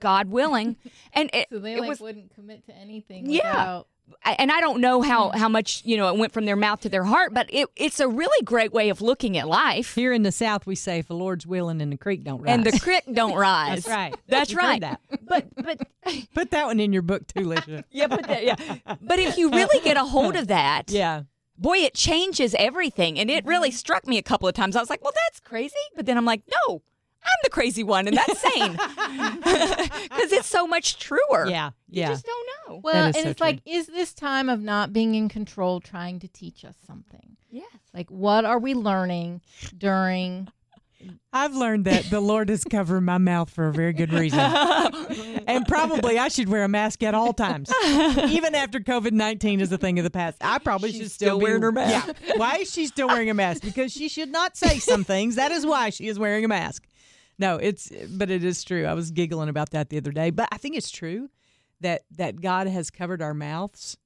God 0.00 0.28
willing. 0.28 0.76
And 1.12 1.30
it, 1.32 1.48
so 1.50 1.58
they 1.58 1.78
like 1.80 1.88
was, 1.88 2.00
wouldn't 2.00 2.34
commit 2.34 2.64
to 2.66 2.76
anything 2.76 3.28
Yeah. 3.28 3.50
without 3.50 3.86
and 4.24 4.50
I 4.50 4.60
don't 4.60 4.80
know 4.80 5.02
how, 5.02 5.30
mm. 5.30 5.36
how 5.36 5.48
much, 5.48 5.82
you 5.84 5.96
know, 5.96 6.08
it 6.08 6.18
went 6.18 6.32
from 6.32 6.44
their 6.46 6.56
mouth 6.56 6.80
to 6.80 6.88
their 6.88 7.04
heart, 7.04 7.34
but 7.34 7.46
it, 7.52 7.68
it's 7.76 8.00
a 8.00 8.08
really 8.08 8.42
great 8.44 8.72
way 8.72 8.88
of 8.88 9.00
looking 9.00 9.36
at 9.36 9.46
life. 9.46 9.94
Here 9.94 10.12
in 10.12 10.22
the 10.22 10.32
South, 10.32 10.66
we 10.66 10.74
say, 10.74 10.98
"If 10.98 11.08
the 11.08 11.14
Lord's 11.14 11.46
willing 11.46 11.80
and 11.82 11.92
the 11.92 11.96
creek 11.96 12.24
don't 12.24 12.40
rise." 12.40 12.54
And 12.54 12.64
the 12.64 12.78
creek 12.78 13.02
don't 13.12 13.34
rise. 13.36 13.84
That's 13.84 13.88
right. 13.88 14.14
That's 14.28 14.50
We've 14.50 14.58
right. 14.58 14.80
that. 14.80 15.00
But, 15.22 15.48
but, 15.56 15.80
Put 16.34 16.50
that 16.50 16.66
one 16.66 16.80
in 16.80 16.92
your 16.92 17.02
book 17.02 17.26
too, 17.26 17.40
Alicia. 17.40 17.84
yeah, 17.90 18.06
but, 18.06 18.26
that, 18.26 18.44
yeah. 18.44 18.56
But 19.00 19.18
if 19.18 19.36
you 19.36 19.50
really 19.50 19.82
get 19.82 19.96
a 19.96 20.04
hold 20.04 20.36
of 20.36 20.48
that, 20.48 20.90
yeah. 20.90 21.22
boy, 21.58 21.78
it 21.78 21.94
changes 21.94 22.54
everything. 22.58 23.18
And 23.18 23.30
it 23.30 23.44
really 23.44 23.70
struck 23.70 24.06
me 24.06 24.18
a 24.18 24.22
couple 24.22 24.48
of 24.48 24.54
times. 24.54 24.76
I 24.76 24.80
was 24.80 24.90
like, 24.90 25.02
well, 25.02 25.14
that's 25.26 25.40
crazy. 25.40 25.74
But 25.96 26.06
then 26.06 26.16
I'm 26.16 26.24
like, 26.24 26.42
no, 26.68 26.82
I'm 27.24 27.38
the 27.42 27.50
crazy 27.50 27.82
one, 27.82 28.06
and 28.08 28.16
that's 28.16 28.40
sane. 28.40 28.78
Because 30.14 30.32
it's 30.32 30.48
so 30.48 30.66
much 30.66 30.98
truer. 30.98 31.46
Yeah. 31.48 31.70
Yeah. 31.88 32.08
You 32.08 32.14
just 32.14 32.26
don't 32.26 32.46
know. 32.68 32.80
well 32.82 33.06
and 33.06 33.14
so 33.14 33.20
it's 33.22 33.38
true. 33.38 33.46
like 33.46 33.60
is 33.66 33.86
this 33.86 34.12
time 34.14 34.48
of 34.48 34.60
not 34.60 34.92
being 34.92 35.14
in 35.14 35.28
control 35.28 35.80
trying 35.80 36.18
to 36.20 36.28
teach 36.28 36.64
us 36.64 36.76
something 36.86 37.36
Yes. 37.50 37.66
like 37.92 38.10
what 38.10 38.44
are 38.44 38.58
we 38.58 38.74
learning 38.74 39.40
during 39.76 40.48
I've 41.32 41.54
learned 41.54 41.84
that 41.84 42.04
the 42.10 42.20
Lord 42.20 42.48
has 42.48 42.64
covered 42.64 43.02
my 43.02 43.18
mouth 43.18 43.50
for 43.50 43.68
a 43.68 43.72
very 43.72 43.92
good 43.92 44.10
reason. 44.12 44.38
and 45.46 45.66
probably 45.66 46.18
I 46.18 46.28
should 46.28 46.48
wear 46.48 46.64
a 46.64 46.68
mask 46.68 47.02
at 47.02 47.14
all 47.14 47.34
times. 47.34 47.70
Even 47.84 48.54
after 48.54 48.80
COVID 48.80 49.12
19 49.12 49.60
is 49.60 49.70
a 49.70 49.76
thing 49.76 49.98
of 49.98 50.04
the 50.04 50.10
past. 50.10 50.38
I 50.40 50.58
probably 50.58 50.92
She's 50.92 51.02
should 51.02 51.10
still, 51.10 51.28
still 51.28 51.38
be 51.40 51.44
wearing 51.44 51.60
her 51.62 51.72
mask. 51.72 52.14
Yeah. 52.26 52.32
Why 52.36 52.56
is 52.58 52.72
she 52.72 52.86
still 52.86 53.08
wearing 53.08 53.28
a 53.28 53.34
mask? 53.34 53.62
Because 53.62 53.92
she 53.92 54.08
should 54.08 54.30
not 54.30 54.56
say 54.56 54.78
some 54.78 55.04
things. 55.04 55.34
That 55.34 55.52
is 55.52 55.66
why 55.66 55.90
she 55.90 56.06
is 56.06 56.18
wearing 56.18 56.44
a 56.46 56.48
mask. 56.48 56.86
No, 57.38 57.56
it's 57.56 57.90
but 58.10 58.31
it 58.31 58.44
is 58.44 58.62
true. 58.64 58.84
I 58.86 58.94
was 58.94 59.10
giggling 59.10 59.48
about 59.48 59.70
that 59.70 59.88
the 59.90 59.96
other 59.98 60.12
day. 60.12 60.31
But 60.31 60.48
I 60.52 60.56
think 60.58 60.76
it's 60.76 60.90
true 60.90 61.28
that 61.81 62.02
that 62.12 62.40
God 62.40 62.66
has 62.69 62.90
covered 62.90 63.20
our 63.22 63.34
mouths 63.34 63.96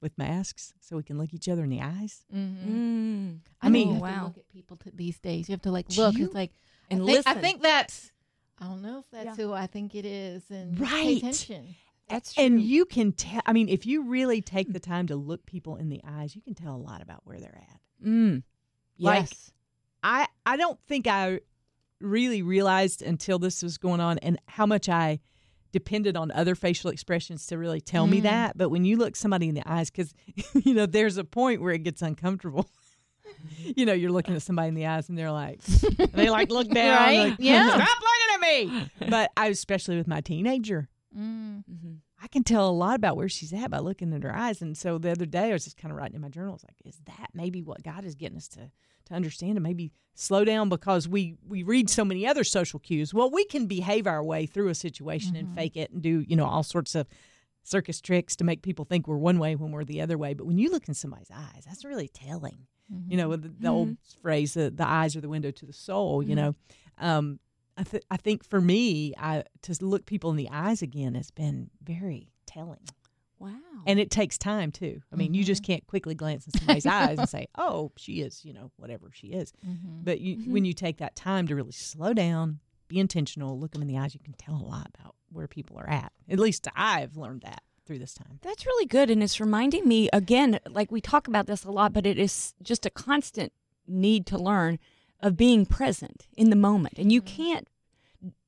with 0.00 0.16
masks 0.18 0.72
so 0.80 0.96
we 0.96 1.02
can 1.02 1.18
look 1.18 1.32
each 1.32 1.48
other 1.48 1.64
in 1.64 1.70
the 1.70 1.80
eyes. 1.80 2.24
Mm. 2.34 3.38
I 3.62 3.68
mean- 3.68 3.88
you 3.88 3.94
have 3.94 4.02
to 4.02 4.18
wow. 4.18 4.24
look 4.26 4.38
at 4.38 4.48
people 4.48 4.76
t- 4.76 4.90
these 4.94 5.18
days 5.18 5.48
you 5.48 5.52
have 5.54 5.62
to 5.62 5.70
like 5.70 5.88
Do 5.88 6.02
look 6.02 6.16
you? 6.16 6.26
it's 6.26 6.34
like 6.34 6.52
And 6.90 7.02
I 7.02 7.06
think, 7.06 7.16
listen. 7.16 7.32
I 7.38 7.40
think 7.40 7.62
that's 7.62 8.12
I 8.58 8.64
don't 8.64 8.82
know 8.82 9.00
if 9.00 9.04
that's 9.10 9.38
Yeah. 9.38 9.44
who 9.46 9.52
I 9.52 9.66
think 9.66 9.94
it 9.94 10.04
is 10.06 10.42
and 10.50 10.78
Right. 10.80 10.90
pay 10.90 11.16
attention 11.18 11.74
That's 12.08 12.34
true. 12.34 12.44
And 12.44 12.60
you 12.60 12.84
can 12.84 13.10
tell, 13.12 13.40
I 13.46 13.52
mean, 13.52 13.68
if 13.68 13.84
you 13.84 14.04
really 14.04 14.40
take 14.40 14.72
the 14.72 14.78
time 14.80 15.08
to 15.08 15.16
look 15.16 15.44
people 15.44 15.74
in 15.76 15.88
the 15.88 16.00
eyes, 16.06 16.36
you 16.36 16.40
can 16.40 16.54
tell 16.54 16.74
a 16.76 16.78
lot 16.78 17.02
about 17.02 17.22
where 17.24 17.40
they're 17.40 17.58
at. 17.68 17.80
Mm. 18.06 18.42
Like- 18.98 19.22
Yes. 19.30 19.52
I, 20.06 20.26
I 20.46 20.56
don't 20.56 20.78
think 20.86 21.06
I 21.08 21.40
really 22.00 22.42
realized 22.42 23.02
until 23.02 23.38
this 23.38 23.62
was 23.62 23.76
going 23.78 24.00
on 24.00 24.18
and 24.18 24.38
how 24.46 24.66
much 24.66 24.88
I 24.88 25.18
depended 25.72 26.16
on 26.16 26.30
other 26.30 26.54
facial 26.54 26.90
expressions 26.90 27.46
to 27.48 27.58
really 27.58 27.80
tell 27.80 28.06
me 28.06 28.20
Mm. 28.20 28.22
that. 28.24 28.56
But 28.56 28.68
when 28.70 28.84
you 28.84 28.96
look 28.96 29.16
somebody 29.16 29.48
in 29.48 29.54
the 29.54 29.68
eyes, 29.68 29.90
because, 29.90 30.14
you 30.64 30.74
know, 30.74 30.86
there's 30.86 31.16
a 31.16 31.24
point 31.24 31.60
where 31.60 31.72
it 31.72 31.82
gets 31.82 32.02
uncomfortable. 32.02 32.70
you 33.58 33.84
know, 33.84 33.92
you're 33.92 34.12
looking 34.12 34.34
at 34.36 34.42
somebody 34.42 34.68
in 34.68 34.74
the 34.74 34.86
eyes 34.86 35.08
and 35.08 35.18
they're 35.18 35.32
like, 35.32 35.60
they 36.12 36.30
like 36.30 36.50
look 36.50 36.68
down. 36.70 36.96
Right? 36.96 37.28
like, 37.30 37.36
Yeah. 37.40 37.68
Stop 37.68 37.98
looking 38.00 38.34
at 38.34 38.40
me. 38.40 38.90
But 39.10 39.32
I, 39.36 39.48
especially 39.48 39.96
with 39.96 40.06
my 40.06 40.20
teenager, 40.20 40.88
Mm. 41.16 41.64
Mhm. 41.70 41.96
I 42.22 42.28
can 42.28 42.44
tell 42.44 42.68
a 42.68 42.72
lot 42.72 42.94
about 42.96 43.16
where 43.16 43.28
she's 43.28 43.52
at 43.54 43.70
by 43.70 43.78
looking 43.78 44.12
at 44.12 44.22
her 44.22 44.34
eyes. 44.36 44.60
And 44.60 44.76
so 44.76 44.98
the 44.98 45.10
other 45.12 45.24
day, 45.24 45.48
I 45.50 45.52
was 45.54 45.64
just 45.64 45.78
kind 45.78 45.90
of 45.90 45.96
writing 45.96 46.14
in 46.16 46.20
my 46.20 46.28
journal. 46.28 46.50
I 46.52 46.54
was 46.54 46.64
like, 46.64 46.76
is 46.84 47.00
that 47.06 47.28
maybe 47.32 47.62
what 47.62 47.82
God 47.82 48.04
is 48.04 48.14
getting 48.14 48.36
us 48.36 48.48
to 48.48 48.70
to 49.06 49.14
understand 49.14 49.56
and 49.56 49.62
maybe 49.62 49.92
slow 50.14 50.44
down 50.44 50.68
because 50.68 51.08
we 51.08 51.36
we 51.46 51.62
read 51.62 51.90
so 51.90 52.04
many 52.04 52.26
other 52.26 52.44
social 52.44 52.78
cues. 52.78 53.12
Well, 53.12 53.30
we 53.30 53.44
can 53.44 53.66
behave 53.66 54.06
our 54.06 54.22
way 54.22 54.46
through 54.46 54.68
a 54.68 54.74
situation 54.74 55.36
and 55.36 55.48
mm-hmm. 55.48 55.56
fake 55.56 55.76
it 55.76 55.90
and 55.90 56.02
do 56.02 56.24
you 56.26 56.36
know 56.36 56.46
all 56.46 56.62
sorts 56.62 56.94
of 56.94 57.06
circus 57.62 58.00
tricks 58.00 58.36
to 58.36 58.44
make 58.44 58.62
people 58.62 58.84
think 58.84 59.08
we're 59.08 59.16
one 59.16 59.38
way 59.38 59.56
when 59.56 59.72
we're 59.72 59.84
the 59.84 60.00
other 60.00 60.16
way. 60.16 60.34
But 60.34 60.46
when 60.46 60.58
you 60.58 60.70
look 60.70 60.88
in 60.88 60.94
somebody's 60.94 61.30
eyes, 61.34 61.64
that's 61.66 61.84
really 61.84 62.08
telling. 62.08 62.66
You 62.88 62.96
mm-hmm. 62.96 63.16
know, 63.16 63.36
the, 63.36 63.48
the 63.48 63.68
old 63.68 63.88
mm-hmm. 63.88 64.22
phrase, 64.22 64.54
the, 64.54 64.70
the 64.70 64.86
eyes 64.86 65.16
are 65.16 65.20
the 65.20 65.28
window 65.28 65.50
to 65.50 65.66
the 65.66 65.72
soul. 65.72 66.22
You 66.22 66.36
know, 66.36 66.54
um, 66.98 67.40
I, 67.76 67.82
th- 67.82 68.04
I 68.10 68.16
think 68.16 68.44
for 68.44 68.60
me, 68.60 69.12
I 69.18 69.42
to 69.62 69.76
look 69.84 70.06
people 70.06 70.30
in 70.30 70.36
the 70.36 70.48
eyes 70.50 70.82
again 70.82 71.14
has 71.16 71.30
been 71.30 71.70
very 71.82 72.28
telling, 72.46 72.84
Wow. 73.38 73.50
and 73.86 73.98
it 73.98 74.10
takes 74.10 74.38
time 74.38 74.72
too. 74.72 75.02
I 75.12 75.16
mean, 75.16 75.34
you 75.34 75.44
just 75.44 75.62
mm-hmm. 75.62 75.72
can't 75.72 75.86
quickly 75.86 76.14
glance 76.14 76.46
in 76.46 76.52
somebody's 76.58 76.86
eyes 76.86 77.18
and 77.18 77.28
say, 77.36 77.46
"Oh, 77.56 77.92
she 77.96 78.20
is," 78.20 78.44
you 78.44 78.52
know, 78.52 78.70
whatever 78.76 79.10
she 79.12 79.28
is. 79.28 79.52
Mhm. 79.66 80.04
But 80.04 80.20
you, 80.20 80.36
mm-hmm. 80.36 80.52
when 80.52 80.64
you 80.64 80.72
take 80.72 80.98
that 80.98 81.16
time 81.16 81.46
to 81.48 81.54
really 81.54 81.72
slow 81.72 82.12
down 82.12 82.60
be 82.88 82.98
intentional, 82.98 83.58
look 83.58 83.72
them 83.72 83.82
in 83.82 83.88
the 83.88 83.98
eyes. 83.98 84.14
You 84.14 84.20
can 84.20 84.34
tell 84.34 84.54
a 84.54 84.64
lot 84.64 84.88
about 84.98 85.14
where 85.30 85.48
people 85.48 85.78
are 85.78 85.88
at. 85.88 86.12
At 86.28 86.38
least 86.38 86.68
I've 86.74 87.16
learned 87.16 87.42
that 87.42 87.62
through 87.84 87.98
this 87.98 88.14
time. 88.14 88.38
That's 88.42 88.66
really 88.66 88.86
good. 88.86 89.10
And 89.10 89.22
it's 89.22 89.40
reminding 89.40 89.86
me 89.86 90.08
again, 90.12 90.60
like 90.68 90.90
we 90.90 91.00
talk 91.00 91.28
about 91.28 91.46
this 91.46 91.64
a 91.64 91.70
lot, 91.70 91.92
but 91.92 92.06
it 92.06 92.18
is 92.18 92.54
just 92.62 92.86
a 92.86 92.90
constant 92.90 93.52
need 93.86 94.26
to 94.26 94.38
learn 94.38 94.78
of 95.20 95.36
being 95.36 95.64
present 95.66 96.26
in 96.36 96.50
the 96.50 96.56
moment. 96.56 96.98
And 96.98 97.12
you 97.12 97.22
mm-hmm. 97.22 97.36
can't 97.36 97.68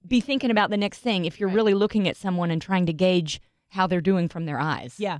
be 0.06 0.20
thinking 0.20 0.50
about 0.50 0.70
the 0.70 0.76
next 0.76 0.98
thing 0.98 1.24
if 1.24 1.38
you're 1.38 1.48
Right. 1.48 1.56
really 1.56 1.74
looking 1.74 2.08
at 2.08 2.16
someone 2.16 2.50
and 2.50 2.60
trying 2.60 2.86
to 2.86 2.92
gauge 2.92 3.40
how 3.68 3.86
they're 3.86 4.00
doing 4.00 4.28
from 4.28 4.46
their 4.46 4.58
eyes. 4.58 4.94
Yeah. 4.98 5.18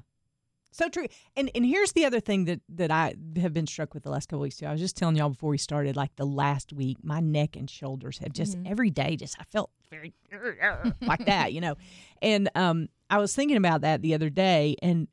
So 0.70 0.88
true. 0.88 1.06
And 1.36 1.50
and 1.54 1.64
here's 1.64 1.92
the 1.92 2.04
other 2.04 2.20
thing 2.20 2.44
that 2.44 2.60
that 2.68 2.90
I 2.90 3.14
have 3.40 3.52
been 3.52 3.66
struck 3.66 3.94
with 3.94 4.02
the 4.02 4.10
last 4.10 4.28
couple 4.28 4.42
weeks 4.42 4.58
too. 4.58 4.66
I 4.66 4.72
was 4.72 4.80
just 4.80 4.96
telling 4.96 5.16
y'all 5.16 5.30
before 5.30 5.50
we 5.50 5.58
started, 5.58 5.96
like 5.96 6.14
the 6.16 6.26
last 6.26 6.72
week, 6.72 6.98
my 7.02 7.20
neck 7.20 7.56
and 7.56 7.68
shoulders 7.68 8.18
have 8.18 8.32
just 8.32 8.56
every 8.66 8.90
day 8.90 9.16
just 9.16 9.36
I 9.40 9.44
felt 9.44 9.70
very 9.90 10.14
like 11.00 11.24
that, 11.26 11.52
you 11.52 11.60
know. 11.60 11.76
And 12.22 12.50
um 12.54 12.88
I 13.10 13.18
was 13.18 13.34
thinking 13.34 13.56
about 13.56 13.80
that 13.80 14.02
the 14.02 14.14
other 14.14 14.30
day 14.30 14.76
and 14.82 15.08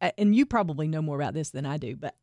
uh, 0.00 0.10
and 0.16 0.34
you 0.34 0.46
probably 0.46 0.88
know 0.88 1.02
more 1.02 1.16
about 1.16 1.34
this 1.34 1.50
than 1.50 1.66
I 1.66 1.76
do, 1.76 1.96
but 1.96 2.14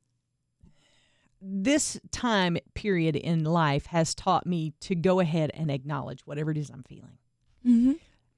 this 1.41 1.99
time 2.11 2.57
period 2.75 3.15
in 3.15 3.43
life 3.43 3.87
has 3.87 4.13
taught 4.13 4.45
me 4.45 4.73
to 4.81 4.95
go 4.95 5.19
ahead 5.19 5.51
and 5.53 5.71
acknowledge 5.71 6.21
whatever 6.25 6.51
it 6.51 6.57
is 6.57 6.69
I'm 6.69 6.83
feeling 6.83 7.17
Mm-hmm. 7.65 7.91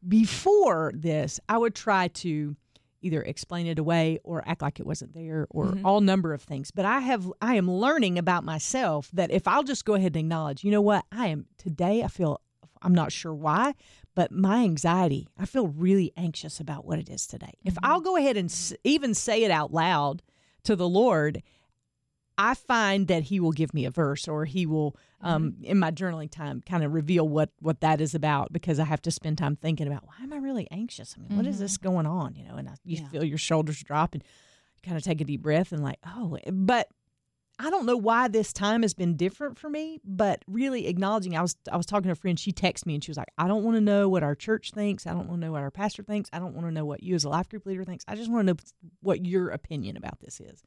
Before 0.07 0.91
this, 0.95 1.39
I 1.47 1.57
would 1.57 1.75
try 1.75 2.07
to 2.09 2.55
either 3.03 3.21
explain 3.21 3.67
it 3.67 3.77
away 3.77 4.19
or 4.23 4.47
act 4.47 4.61
like 4.61 4.79
it 4.79 4.85
wasn't 4.85 5.13
there 5.13 5.45
or 5.49 5.65
mm-hmm. 5.65 5.85
all 5.85 6.01
number 6.01 6.33
of 6.33 6.41
things. 6.41 6.71
But 6.71 6.85
I 6.85 6.99
have 6.99 7.31
I 7.41 7.55
am 7.55 7.69
learning 7.69 8.17
about 8.17 8.43
myself 8.43 9.09
that 9.13 9.31
if 9.31 9.47
I'll 9.47 9.63
just 9.63 9.85
go 9.85 9.95
ahead 9.95 10.15
and 10.15 10.25
acknowledge, 10.25 10.63
you 10.63 10.71
know 10.71 10.81
what, 10.81 11.05
I 11.11 11.27
am 11.27 11.45
today 11.57 12.03
I 12.03 12.07
feel 12.07 12.39
I'm 12.81 12.95
not 12.95 13.11
sure 13.11 13.33
why, 13.33 13.75
but 14.15 14.31
my 14.31 14.63
anxiety, 14.63 15.27
I 15.37 15.45
feel 15.45 15.67
really 15.67 16.11
anxious 16.17 16.59
about 16.59 16.85
what 16.85 16.99
it 16.99 17.09
is 17.09 17.27
today. 17.27 17.53
If 17.63 17.75
mm-hmm. 17.75 17.85
I'll 17.85 18.01
go 18.01 18.17
ahead 18.17 18.37
and 18.37 18.49
s- 18.49 18.73
even 18.83 19.13
say 19.13 19.43
it 19.43 19.51
out 19.51 19.73
loud 19.73 20.21
to 20.63 20.75
the 20.75 20.87
Lord, 20.87 21.41
I 22.37 22.55
find 22.55 23.07
that 23.09 23.23
he 23.23 23.39
will 23.39 23.51
give 23.51 23.73
me 23.73 23.85
a 23.85 23.91
verse 23.91 24.27
or 24.27 24.45
he 24.45 24.65
will 24.65 24.95
um, 25.21 25.55
in 25.61 25.79
my 25.79 25.91
journaling 25.91 26.31
time 26.31 26.61
kind 26.67 26.83
of 26.83 26.93
reveal 26.93 27.27
what 27.27 27.51
what 27.59 27.79
that 27.81 28.01
is 28.01 28.15
about 28.15 28.51
because 28.51 28.79
I 28.79 28.85
have 28.85 29.01
to 29.03 29.11
spend 29.11 29.37
time 29.37 29.55
thinking 29.55 29.87
about 29.87 30.05
why 30.07 30.15
am 30.23 30.33
I 30.33 30.37
really 30.37 30.67
anxious? 30.71 31.15
I 31.17 31.21
mean, 31.21 31.37
what 31.37 31.45
is 31.45 31.59
this 31.59 31.77
going 31.77 32.05
on? 32.05 32.35
You 32.35 32.45
know, 32.45 32.55
and 32.55 32.67
I, 32.69 32.73
you 32.83 32.97
Yeah. 32.97 33.07
feel 33.09 33.23
your 33.23 33.37
shoulders 33.37 33.81
drop 33.83 34.13
and 34.15 34.23
kind 34.83 34.97
of 34.97 35.03
take 35.03 35.21
a 35.21 35.23
deep 35.23 35.41
breath 35.41 35.71
and 35.71 35.81
like, 35.83 35.99
oh, 36.05 36.37
but 36.51 36.89
I 37.59 37.69
don't 37.69 37.85
know 37.85 37.95
why 37.95 38.27
this 38.27 38.51
time 38.51 38.81
has 38.81 38.95
been 38.95 39.15
different 39.15 39.59
for 39.59 39.69
me, 39.69 40.01
but 40.03 40.43
really 40.47 40.87
acknowledging 40.87 41.37
I 41.37 41.41
was 41.43 41.55
I 41.71 41.77
was 41.77 41.85
talking 41.85 42.07
to 42.07 42.13
a 42.13 42.15
friend, 42.15 42.39
she 42.39 42.51
texted 42.51 42.87
me 42.87 42.95
and 42.95 43.03
she 43.03 43.11
was 43.11 43.17
like, 43.17 43.29
I 43.37 43.47
don't 43.47 43.63
want 43.63 43.77
to 43.77 43.81
know 43.81 44.09
what 44.09 44.23
our 44.23 44.33
church 44.35 44.71
thinks. 44.71 45.05
I 45.05 45.11
don't 45.11 45.27
want 45.27 45.39
to 45.41 45.45
know 45.45 45.51
what 45.51 45.61
our 45.61 45.71
pastor 45.71 46.01
thinks. 46.01 46.31
I 46.33 46.39
don't 46.39 46.55
want 46.55 46.65
to 46.67 46.71
know 46.73 46.83
what 46.83 47.03
you 47.03 47.13
as 47.13 47.23
a 47.23 47.29
life 47.29 47.47
group 47.49 47.67
leader 47.67 47.83
thinks. 47.83 48.03
I 48.07 48.15
just 48.15 48.31
want 48.31 48.47
to 48.47 48.53
know 48.53 48.59
what 49.01 49.23
your 49.25 49.49
opinion 49.49 49.95
about 49.97 50.19
this 50.19 50.41
is. 50.41 50.63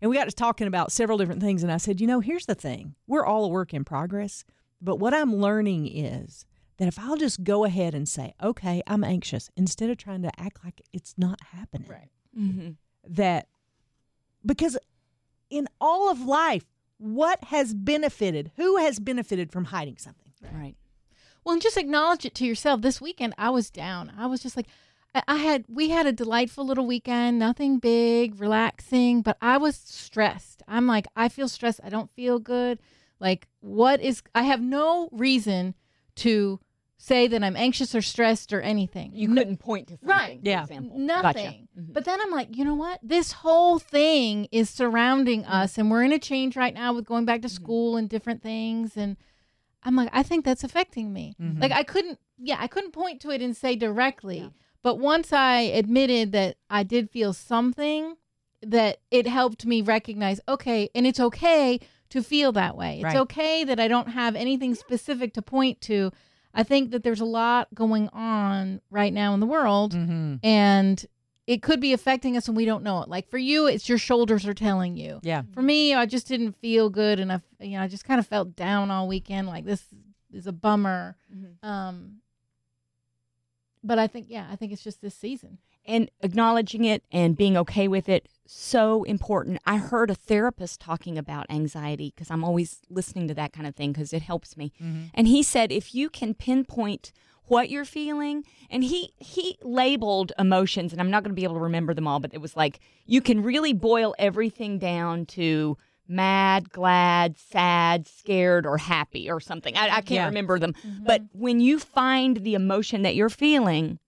And 0.00 0.10
we 0.10 0.16
got 0.16 0.28
to 0.28 0.34
talking 0.34 0.66
about 0.66 0.92
several 0.92 1.18
different 1.18 1.40
things. 1.42 1.62
And 1.62 1.70
I 1.70 1.76
said, 1.76 2.00
you 2.00 2.06
know, 2.06 2.20
here's 2.20 2.46
the 2.46 2.54
thing 2.54 2.94
we're 3.06 3.24
all 3.24 3.44
a 3.44 3.48
work 3.48 3.74
in 3.74 3.84
progress. 3.84 4.44
But 4.80 4.96
what 4.96 5.12
I'm 5.12 5.36
learning 5.36 5.86
is 5.88 6.46
that 6.78 6.88
if 6.88 6.98
I'll 6.98 7.16
just 7.18 7.44
go 7.44 7.64
ahead 7.64 7.94
and 7.94 8.08
say, 8.08 8.32
okay, 8.42 8.82
I'm 8.86 9.04
anxious, 9.04 9.50
instead 9.56 9.90
of 9.90 9.98
trying 9.98 10.22
to 10.22 10.40
act 10.40 10.64
like 10.64 10.80
it's 10.92 11.14
not 11.18 11.38
happening, 11.52 11.88
Right. 11.90 12.08
Mm-hmm. 12.38 12.70
that 13.08 13.48
because 14.46 14.78
in 15.50 15.68
all 15.80 16.10
of 16.10 16.20
life, 16.22 16.64
what 16.98 17.42
has 17.44 17.74
benefited? 17.74 18.52
Who 18.56 18.76
has 18.76 18.98
benefited 18.98 19.50
from 19.52 19.66
hiding 19.66 19.96
something? 19.98 20.32
Right. 20.52 20.76
Well, 21.44 21.54
and 21.54 21.62
just 21.62 21.76
acknowledge 21.76 22.24
it 22.24 22.34
to 22.36 22.46
yourself. 22.46 22.82
This 22.82 23.00
weekend, 23.00 23.34
I 23.36 23.50
was 23.50 23.70
down. 23.70 24.12
I 24.16 24.26
was 24.26 24.42
just 24.42 24.56
like, 24.56 24.66
I- 25.14 25.36
had, 25.36 25.64
we 25.68 25.90
had 25.90 26.06
a 26.06 26.12
delightful 26.12 26.64
little 26.64 26.86
weekend, 26.86 27.38
nothing 27.38 27.78
big, 27.78 28.40
relaxing, 28.40 29.22
but 29.22 29.36
I 29.40 29.56
was 29.56 29.76
stressed. 29.76 30.62
I'm 30.68 30.86
like, 30.86 31.06
I 31.16 31.28
feel 31.28 31.48
stressed. 31.48 31.80
I 31.82 31.88
don't 31.88 32.10
feel 32.12 32.38
good. 32.38 32.78
Like, 33.18 33.48
what 33.60 34.00
is, 34.00 34.22
I 34.34 34.42
have 34.42 34.60
no 34.60 35.08
reason 35.12 35.74
to 36.16 36.60
say 36.96 37.26
that 37.26 37.42
I'm 37.42 37.56
anxious 37.56 37.94
or 37.94 38.02
stressed 38.02 38.52
or 38.52 38.60
anything. 38.60 39.12
You 39.14 39.34
couldn't 39.34 39.56
point 39.56 39.88
to 39.88 39.94
something, 39.94 40.08
Right. 40.08 40.40
Yeah. 40.42 40.62
example. 40.62 40.98
Nothing. 40.98 41.68
Gotcha. 41.74 41.88
Mhm. 41.88 41.92
But 41.94 42.04
then 42.04 42.20
I'm 42.20 42.30
like, 42.30 42.56
you 42.56 42.64
know 42.64 42.74
what? 42.74 43.00
This 43.02 43.32
whole 43.32 43.78
thing 43.78 44.46
is 44.52 44.68
surrounding 44.68 45.42
mm-hmm. 45.42 45.52
us, 45.52 45.78
and 45.78 45.90
we're 45.90 46.02
in 46.02 46.12
a 46.12 46.18
change 46.18 46.56
right 46.56 46.74
now 46.74 46.92
with 46.92 47.06
going 47.06 47.24
back 47.24 47.40
to 47.42 47.48
mm-hmm. 47.48 47.54
school 47.54 47.96
and 47.96 48.08
different 48.08 48.42
things. 48.42 48.98
And 48.98 49.16
I'm 49.82 49.96
like, 49.96 50.10
I 50.12 50.22
think 50.22 50.44
that's 50.44 50.62
affecting 50.62 51.10
me. 51.10 51.34
Mm-hmm. 51.40 51.62
Like, 51.62 51.72
I 51.72 51.84
couldn't, 51.84 52.18
yeah, 52.38 52.58
I 52.60 52.66
couldn't 52.66 52.92
point 52.92 53.22
to 53.22 53.30
it 53.30 53.40
and 53.40 53.56
say 53.56 53.76
directly. 53.76 54.38
Yeah. 54.40 54.48
But 54.82 54.98
once 54.98 55.32
I 55.32 55.60
admitted 55.60 56.32
that 56.32 56.56
I 56.70 56.82
did 56.82 57.10
feel 57.10 57.32
something, 57.32 58.16
that 58.62 58.98
it 59.10 59.26
helped 59.26 59.64
me 59.66 59.82
recognize, 59.82 60.40
okay, 60.48 60.88
and 60.94 61.06
it's 61.06 61.20
okay 61.20 61.80
to 62.10 62.22
feel 62.22 62.52
that 62.52 62.76
way. 62.76 62.96
It's 62.96 63.04
Right. 63.04 63.16
okay 63.18 63.64
that 63.64 63.78
I 63.80 63.88
don't 63.88 64.08
have 64.10 64.34
anything 64.36 64.74
specific 64.74 65.32
to 65.34 65.42
point 65.42 65.80
to. 65.82 66.10
I 66.52 66.62
think 66.64 66.90
that 66.90 67.02
there's 67.04 67.20
a 67.20 67.24
lot 67.24 67.68
going 67.74 68.08
on 68.08 68.80
right 68.90 69.12
now 69.12 69.34
in 69.34 69.40
the 69.40 69.46
world 69.46 69.94
Mm-hmm. 69.94 70.36
and 70.42 71.06
it 71.46 71.62
could 71.62 71.80
be 71.80 71.92
affecting 71.92 72.36
us 72.36 72.46
and 72.48 72.56
we 72.56 72.64
don't 72.64 72.82
know 72.84 73.02
it. 73.02 73.08
Like 73.08 73.28
for 73.28 73.38
you, 73.38 73.66
it's 73.66 73.88
your 73.88 73.98
shoulders 73.98 74.46
are 74.46 74.54
telling 74.54 74.96
you. 74.96 75.20
Yeah. 75.22 75.42
For 75.52 75.62
me, 75.62 75.94
I 75.94 76.06
just 76.06 76.28
didn't 76.28 76.52
feel 76.60 76.90
good, 76.90 77.18
and 77.18 77.32
I, 77.32 77.40
you 77.60 77.76
know, 77.76 77.82
I 77.82 77.88
just 77.88 78.04
kind 78.04 78.20
of 78.20 78.26
felt 78.26 78.54
down 78.56 78.90
all 78.90 79.08
weekend. 79.08 79.46
Like 79.48 79.64
this 79.64 79.82
is 80.32 80.46
a 80.46 80.52
bummer. 80.52 81.16
Mhm. 81.34 81.64
Um, 81.68 82.16
but 83.82 83.98
I 83.98 84.06
think, 84.06 84.26
yeah, 84.28 84.46
I 84.50 84.56
think 84.56 84.72
it's 84.72 84.82
just 84.84 85.00
this 85.00 85.14
season. 85.14 85.58
and 85.86 86.10
acknowledging 86.22 86.84
it 86.84 87.02
and 87.10 87.36
being 87.36 87.56
okay 87.56 87.88
with 87.88 88.08
it 88.08 88.28
so 88.46 89.02
important. 89.04 89.58
I 89.64 89.76
heard 89.78 90.10
a 90.10 90.14
therapist 90.14 90.80
talking 90.80 91.16
about 91.16 91.46
anxiety 91.48 92.12
because 92.14 92.30
i'm 92.30 92.44
always 92.44 92.80
listening 92.90 93.28
to 93.28 93.34
that 93.34 93.52
kind 93.52 93.66
of 93.66 93.74
thing 93.74 93.92
because 93.92 94.12
it 94.12 94.22
helps 94.22 94.56
me. 94.56 94.72
Mm-hmm. 94.82 95.04
And 95.14 95.26
he 95.28 95.42
said 95.42 95.72
if 95.72 95.94
you 95.94 96.10
can 96.10 96.34
pinpoint 96.34 97.12
what 97.44 97.70
you're 97.70 97.84
feeling 97.86 98.44
and 98.70 98.84
he 98.84 99.12
he 99.18 99.56
labeled 99.62 100.30
emotions 100.38 100.92
and 100.92 101.00
i'm 101.00 101.10
not 101.10 101.24
going 101.24 101.34
to 101.34 101.40
be 101.40 101.42
able 101.42 101.54
to 101.54 101.60
remember 101.60 101.92
them 101.94 102.06
all 102.06 102.20
but 102.20 102.32
it 102.32 102.40
was 102.40 102.54
like 102.54 102.78
you 103.06 103.20
can 103.20 103.42
really 103.42 103.72
boil 103.72 104.14
everything 104.20 104.78
down 104.78 105.26
to 105.26 105.76
mad 106.10 106.70
glad 106.70 107.38
sad 107.38 108.06
scared 108.06 108.66
or 108.66 108.76
happy 108.76 109.30
or 109.30 109.40
something 109.40 109.76
i, 109.76 109.84
I 109.86 110.00
can't 110.00 110.10
Yeah. 110.10 110.26
remember 110.26 110.58
them 110.58 110.74
mm-hmm. 110.74 111.04
but 111.04 111.22
when 111.32 111.60
you 111.60 111.78
find 111.78 112.38
the 112.38 112.54
emotion 112.54 113.02
that 113.02 113.14
you're 113.14 113.30
feeling 113.30 113.98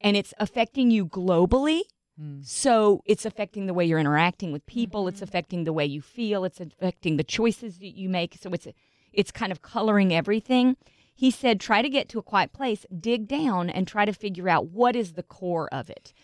and 0.00 0.16
it's 0.16 0.34
affecting 0.38 0.90
you 0.90 1.06
globally. 1.06 1.82
Hmm. 2.18 2.40
So 2.42 3.02
it's 3.06 3.24
affecting 3.24 3.66
the 3.66 3.74
way 3.74 3.84
you're 3.84 3.98
interacting 3.98 4.52
with 4.52 4.64
people. 4.66 5.08
It's 5.08 5.16
mm-hmm. 5.16 5.24
affecting 5.24 5.64
the 5.64 5.72
way 5.72 5.86
you 5.86 6.00
feel. 6.00 6.44
It's 6.44 6.60
affecting 6.60 7.16
the 7.16 7.24
choices 7.24 7.78
that 7.78 7.96
you 7.96 8.08
make. 8.08 8.36
So 8.40 8.50
it's 8.50 8.66
it's 9.12 9.30
kind 9.30 9.52
of 9.52 9.62
coloring 9.62 10.14
everything. 10.14 10.76
He 11.14 11.30
said, 11.30 11.60
try 11.60 11.82
to 11.82 11.88
get 11.90 12.08
to 12.10 12.18
a 12.18 12.22
quiet 12.22 12.52
place, 12.52 12.86
dig 12.98 13.28
down, 13.28 13.68
and 13.68 13.86
try 13.86 14.06
to 14.06 14.12
figure 14.12 14.48
out 14.48 14.68
what 14.68 14.96
is 14.96 15.12
the 15.12 15.22
core 15.22 15.68
of 15.72 15.90
it. 15.90 16.14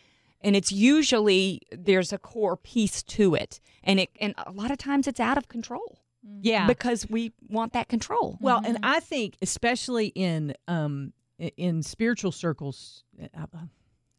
And 0.46 0.54
it's 0.54 0.70
usually 0.70 1.60
there's 1.72 2.12
a 2.12 2.18
core 2.18 2.56
piece 2.56 3.02
to 3.02 3.34
it, 3.34 3.60
and 3.82 3.98
it 3.98 4.10
and 4.20 4.32
a 4.46 4.52
lot 4.52 4.70
of 4.70 4.78
times 4.78 5.08
it's 5.08 5.18
out 5.18 5.36
of 5.36 5.48
control 5.48 5.98
mm-hmm. 6.24 6.38
Yeah. 6.42 6.66
because 6.68 7.08
we 7.10 7.32
want 7.48 7.72
that 7.72 7.88
control. 7.88 8.38
Well, 8.40 8.58
and 8.64 8.76
mm-hmm. 8.76 8.84
I 8.84 9.00
think 9.00 9.36
especially 9.42 10.06
in 10.14 10.54
um 10.68 11.12
in 11.38 11.82
spiritual 11.82 12.32
circles, 12.32 13.02
uh, 13.20 13.26
uh, 13.52 13.58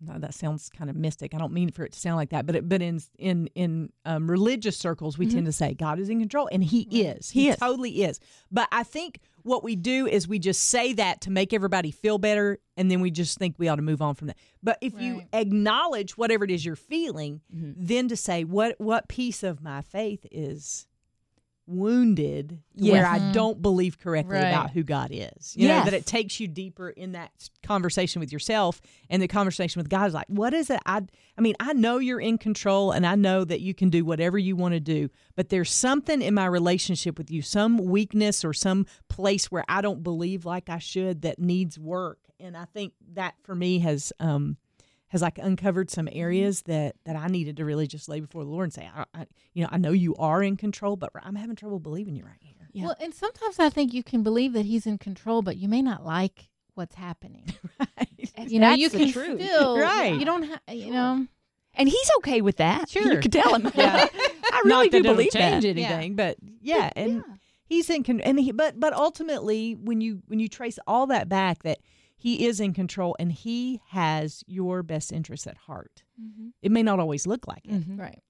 uh, 0.09 0.19
that 0.19 0.33
sounds 0.33 0.69
kind 0.69 0.89
of 0.89 0.95
mystic. 0.95 1.33
I 1.33 1.37
don't 1.37 1.53
mean 1.53 1.71
for 1.71 1.83
it 1.83 1.93
to 1.93 1.99
sound 1.99 2.17
like 2.17 2.29
that, 2.29 2.45
but 2.45 2.55
it, 2.55 2.69
but 2.69 2.81
in 2.81 3.01
in 3.17 3.47
in 3.55 3.91
um, 4.05 4.29
religious 4.29 4.77
circles, 4.77 5.17
we 5.17 5.27
tend 5.29 5.45
to 5.47 5.51
say 5.51 5.73
God 5.73 5.99
is 5.99 6.09
in 6.09 6.19
control, 6.19 6.47
and 6.51 6.63
He 6.63 6.81
is. 7.01 7.29
He, 7.31 7.43
He 7.43 7.49
is. 7.49 7.57
totally 7.57 8.03
is. 8.03 8.19
But 8.51 8.67
I 8.71 8.83
think 8.83 9.19
what 9.43 9.63
we 9.63 9.75
do 9.75 10.05
is 10.05 10.27
we 10.27 10.39
just 10.39 10.61
say 10.69 10.93
that 10.93 11.21
to 11.21 11.31
make 11.31 11.53
everybody 11.53 11.89
feel 11.91 12.17
better, 12.17 12.59
and 12.75 12.91
then 12.91 13.01
we 13.01 13.09
just 13.11 13.37
think 13.39 13.55
we 13.57 13.67
ought 13.69 13.77
to 13.77 13.81
move 13.81 14.01
on 14.01 14.13
from 14.13 14.27
that. 14.27 14.37
But 14.61 14.77
if 14.81 14.99
you 14.99 15.23
acknowledge 15.33 16.17
whatever 16.17 16.43
it 16.45 16.51
is 16.51 16.65
you're 16.65 16.75
feeling, 16.75 17.41
Mm-hmm. 17.55 17.71
then 17.77 18.07
to 18.09 18.15
say 18.17 18.43
what 18.43 18.75
what 18.79 19.07
piece 19.07 19.41
of 19.43 19.61
my 19.63 19.81
faith 19.81 20.25
is 20.31 20.87
wounded 21.67 22.59
Yes. 22.79 22.91
where 22.91 23.05
I 23.05 23.19
don't 23.31 23.61
believe 23.61 23.97
correctly 23.99 24.35
Right. 24.37 24.47
about 24.47 24.71
who 24.71 24.83
God 24.83 25.09
is. 25.11 25.55
You 25.57 25.67
know, 25.67 25.83
that 25.85 25.93
it 25.93 26.05
takes 26.05 26.39
you 26.39 26.47
deeper 26.47 26.89
in 26.89 27.13
that 27.13 27.31
conversation 27.63 28.19
with 28.19 28.31
yourself 28.31 28.79
and 29.09 29.21
the 29.21 29.27
conversation 29.27 29.79
with 29.79 29.89
God 29.89 30.07
is 30.07 30.13
like, 30.13 30.27
what 30.27 30.53
is 30.53 30.69
it? 30.69 30.79
I 30.85 31.01
I 31.37 31.41
mean, 31.41 31.55
I 31.59 31.73
know 31.73 31.97
you're 31.97 32.19
in 32.21 32.37
control 32.37 32.91
and 32.91 33.05
I 33.05 33.15
know 33.15 33.43
that 33.43 33.61
you 33.61 33.73
can 33.73 33.89
do 33.89 34.05
whatever 34.05 34.37
you 34.37 34.55
want 34.55 34.73
to 34.73 34.79
do, 34.79 35.09
but 35.35 35.49
there's 35.49 35.71
something 35.71 36.21
in 36.21 36.33
my 36.33 36.45
relationship 36.45 37.17
with 37.17 37.29
you, 37.31 37.41
some 37.41 37.77
weakness 37.77 38.45
or 38.45 38.53
some 38.53 38.85
place 39.09 39.51
where 39.51 39.63
I 39.67 39.81
don't 39.81 40.03
believe 40.03 40.45
like 40.45 40.69
I 40.69 40.79
should 40.79 41.21
that 41.23 41.39
needs 41.39 41.77
work. 41.79 42.19
And 42.39 42.55
I 42.55 42.65
think 42.65 42.93
that 43.13 43.33
for 43.43 43.55
me 43.55 43.79
has 43.79 44.13
um 44.19 44.57
has 45.09 45.21
like 45.21 45.37
uncovered 45.37 45.89
some 45.89 46.09
areas 46.11 46.63
that 46.63 46.95
that 47.05 47.15
I 47.15 47.27
needed 47.27 47.57
to 47.57 47.65
really 47.65 47.87
just 47.87 48.09
lay 48.09 48.19
before 48.19 48.43
the 48.43 48.49
Lord 48.49 48.65
and 48.65 48.73
say, 48.73 48.89
I, 48.93 49.05
I, 49.13 49.25
you 49.53 49.63
know, 49.63 49.69
I 49.71 49.77
know 49.77 49.91
you 49.91 50.15
are 50.17 50.43
in 50.43 50.57
control, 50.57 50.95
but 50.95 51.09
I'm 51.23 51.35
having 51.35 51.55
trouble 51.55 51.79
believing 51.79 52.15
you 52.15 52.25
right 52.25 52.35
here. 52.41 52.53
Yeah. 52.73 52.85
Well, 52.85 52.95
and 52.99 53.13
sometimes 53.13 53.59
I 53.59 53.69
think 53.69 53.93
you 53.93 54.03
can 54.03 54.21
believe 54.23 54.53
that 54.53 54.65
he's 54.65 54.85
in 54.85 54.97
control, 54.97 55.41
but 55.41 55.57
you 55.57 55.67
may 55.67 55.81
not 55.81 56.05
like 56.05 56.49
what's 56.75 56.95
happening. 56.95 57.53
And 58.35 58.51
You 58.51 58.59
know, 58.59 58.69
that's 58.69 58.79
you 58.81 58.89
the 58.89 58.97
can 58.99 59.11
truth. 59.11 59.41
still 59.41 59.77
Right. 59.79 60.13
You 60.19 60.25
don't 60.25 60.43
have, 60.43 60.59
you 60.71 60.91
know. 60.91 61.25
and 61.73 61.89
he's 61.89 62.11
okay 62.19 62.41
with 62.41 62.57
that. 62.57 62.93
You 62.93 63.01
Sure. 63.03 63.21
tell 63.21 63.55
him. 63.55 63.71
Yeah. 63.75 64.07
I 64.51 64.61
really 64.63 64.89
that 64.89 64.91
do 64.91 64.97
it'll 64.99 65.13
believe 65.15 65.31
change 65.31 65.63
that. 65.63 65.69
anything, 65.69 66.15
but 66.15 66.37
yeah, 66.61 66.91
and 66.95 67.15
yeah. 67.27 67.35
he's 67.65 67.89
in 67.89 68.03
con- 68.03 68.21
and 68.21 68.39
he 68.39 68.51
but 68.51 68.79
but 68.79 68.93
ultimately 68.93 69.73
when 69.75 70.01
you 70.01 70.21
when 70.27 70.39
you 70.39 70.47
trace 70.47 70.77
all 70.87 71.07
that 71.07 71.27
back 71.29 71.63
that 71.63 71.79
he 72.17 72.45
is 72.47 72.59
in 72.59 72.73
control 72.73 73.15
and 73.19 73.31
he 73.31 73.79
has 73.89 74.43
your 74.47 74.83
best 74.83 75.11
interests 75.13 75.47
at 75.47 75.55
heart. 75.57 76.03
It 76.63 76.71
may 76.71 76.81
not 76.83 76.99
always 76.99 77.27
look 77.27 77.47
like 77.47 77.65
it. 77.65 77.87
Mhm. 77.87 77.99
Right. 77.99 78.21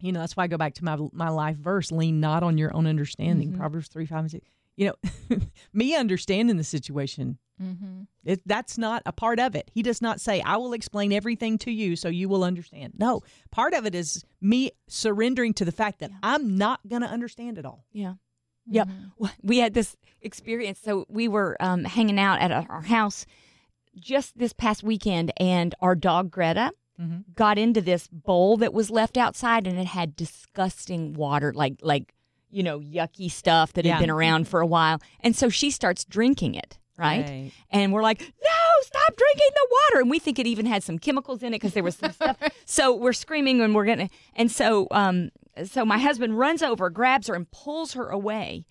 You 0.00 0.12
know, 0.12 0.20
that's 0.20 0.36
why 0.36 0.44
I 0.44 0.46
go 0.46 0.56
back 0.56 0.74
to 0.74 0.84
my 0.84 0.96
my 1.12 1.28
life 1.28 1.56
verse: 1.56 1.90
lean 1.90 2.20
not 2.20 2.42
on 2.44 2.56
your 2.58 2.74
own 2.74 2.86
understanding. 2.86 3.52
Mhm. 3.52 3.56
Proverbs 3.56 3.88
three, 3.88 4.06
five, 4.06 4.20
and 4.20 4.30
six. 4.30 4.46
You 4.76 4.86
know, 4.90 5.38
me 5.72 5.96
understanding 5.96 6.56
the 6.56 6.62
situation. 6.64 7.38
Mm-hmm. 7.60 8.02
It, 8.24 8.40
that's 8.46 8.78
not 8.78 9.02
a 9.04 9.10
part 9.12 9.40
of 9.40 9.56
it. 9.56 9.68
He 9.74 9.82
does 9.82 10.00
not 10.00 10.20
say, 10.20 10.40
"I 10.42 10.56
will 10.58 10.72
explain 10.72 11.12
everything 11.12 11.58
to 11.58 11.72
you 11.72 11.96
so 11.96 12.08
you 12.08 12.28
will 12.28 12.44
understand." 12.44 12.94
No, 12.96 13.22
part 13.50 13.74
of 13.74 13.84
it 13.86 13.96
is 13.96 14.24
me 14.40 14.70
surrendering 14.86 15.52
to 15.54 15.64
the 15.64 15.72
fact 15.72 15.98
that 15.98 16.10
Yeah. 16.12 16.18
I'm 16.22 16.56
not 16.56 16.86
going 16.88 17.02
to 17.02 17.08
understand 17.08 17.58
it 17.58 17.66
all. 17.66 17.84
Yeah. 17.92 18.14
Yeah. 18.68 18.84
Well, 19.16 19.32
We 19.42 19.58
had 19.58 19.74
this 19.74 19.96
experience. 20.20 20.78
So 20.82 21.04
we 21.08 21.28
were 21.28 21.56
um, 21.60 21.84
hanging 21.84 22.18
out 22.18 22.40
at 22.40 22.50
our 22.52 22.82
house 22.82 23.24
just 23.96 24.38
this 24.38 24.52
past 24.52 24.82
weekend, 24.82 25.32
and 25.38 25.74
our 25.80 25.94
dog 25.94 26.30
Greta 26.30 26.70
Mhm. 27.00 27.24
got 27.34 27.58
into 27.58 27.80
this 27.80 28.08
bowl 28.08 28.56
that 28.58 28.72
was 28.74 28.90
left 28.90 29.16
outside, 29.16 29.66
and 29.66 29.78
it 29.78 29.86
had 29.86 30.16
disgusting 30.16 31.14
water, 31.14 31.52
like 31.54 31.74
like 31.82 32.12
you 32.50 32.62
know 32.62 32.80
yucky 32.80 33.30
stuff 33.30 33.72
that 33.74 33.84
Yeah. 33.84 33.94
had 33.94 34.00
been 34.00 34.10
around 34.10 34.48
for 34.48 34.60
a 34.60 34.66
while. 34.66 35.00
And 35.20 35.36
so 35.36 35.48
she 35.48 35.70
starts 35.70 36.04
drinking 36.04 36.54
it, 36.54 36.78
right? 36.96 37.24
Right. 37.28 37.52
And 37.70 37.92
we're 37.92 38.02
like, 38.02 38.20
no, 38.20 38.60
stop 38.82 39.16
drinking 39.16 39.50
the 39.54 39.68
water. 39.70 40.00
And 40.02 40.10
we 40.10 40.18
think 40.18 40.38
it 40.38 40.46
even 40.46 40.66
had 40.66 40.82
some 40.82 40.98
chemicals 40.98 41.42
in 41.42 41.48
it 41.54 41.56
because 41.60 41.74
there 41.74 41.82
was 41.84 41.96
some 41.96 42.12
stuff. 42.12 42.36
So 42.64 42.94
we're 42.94 43.12
screaming 43.12 43.60
and 43.60 43.74
we're 43.74 43.84
gonna. 43.86 44.08
And 44.34 44.50
so, 44.50 44.88
um, 44.90 45.30
so 45.64 45.84
my 45.84 45.98
husband 45.98 46.38
runs 46.38 46.62
over, 46.62 46.90
grabs 46.90 47.26
her, 47.28 47.34
and 47.34 47.50
pulls 47.50 47.92
her 47.94 48.08
away. 48.08 48.64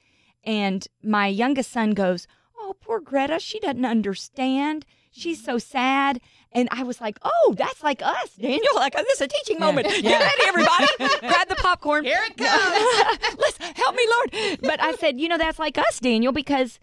And 0.43 0.87
my 1.03 1.27
youngest 1.27 1.71
son 1.71 1.91
goes, 1.91 2.27
"Oh, 2.57 2.75
poor 2.79 2.99
Greta. 2.99 3.39
She 3.39 3.59
doesn't 3.59 3.85
understand. 3.85 4.85
She's 5.11 5.43
so 5.43 5.57
sad." 5.57 6.21
And 6.51 6.69
I 6.71 6.83
was 6.83 7.01
like, 7.01 7.19
"Oh, 7.23 7.55
that's 7.57 7.83
like 7.83 8.01
us, 8.01 8.35
Daniel. 8.39 8.75
Like 8.75 8.93
oh, 8.97 9.03
this 9.03 9.15
is 9.15 9.21
a 9.21 9.27
teaching 9.27 9.59
moment. 9.59 9.87
Get 9.87 10.03
ready, 10.03 10.43
everybody. 10.47 10.87
Grab 11.19 11.49
the 11.49 11.55
popcorn. 11.55 12.05
Here 12.05 12.21
it 12.25 12.37
comes. 12.37 13.37
Let's 13.39 13.57
help 13.77 13.95
me, 13.95 14.07
Lord." 14.09 14.59
But 14.61 14.81
I 14.81 14.93
said, 14.93 15.19
"You 15.19 15.27
know, 15.27 15.37
that's 15.37 15.59
like 15.59 15.77
us, 15.77 15.99
Daniel, 15.99 16.31
because." 16.31 16.79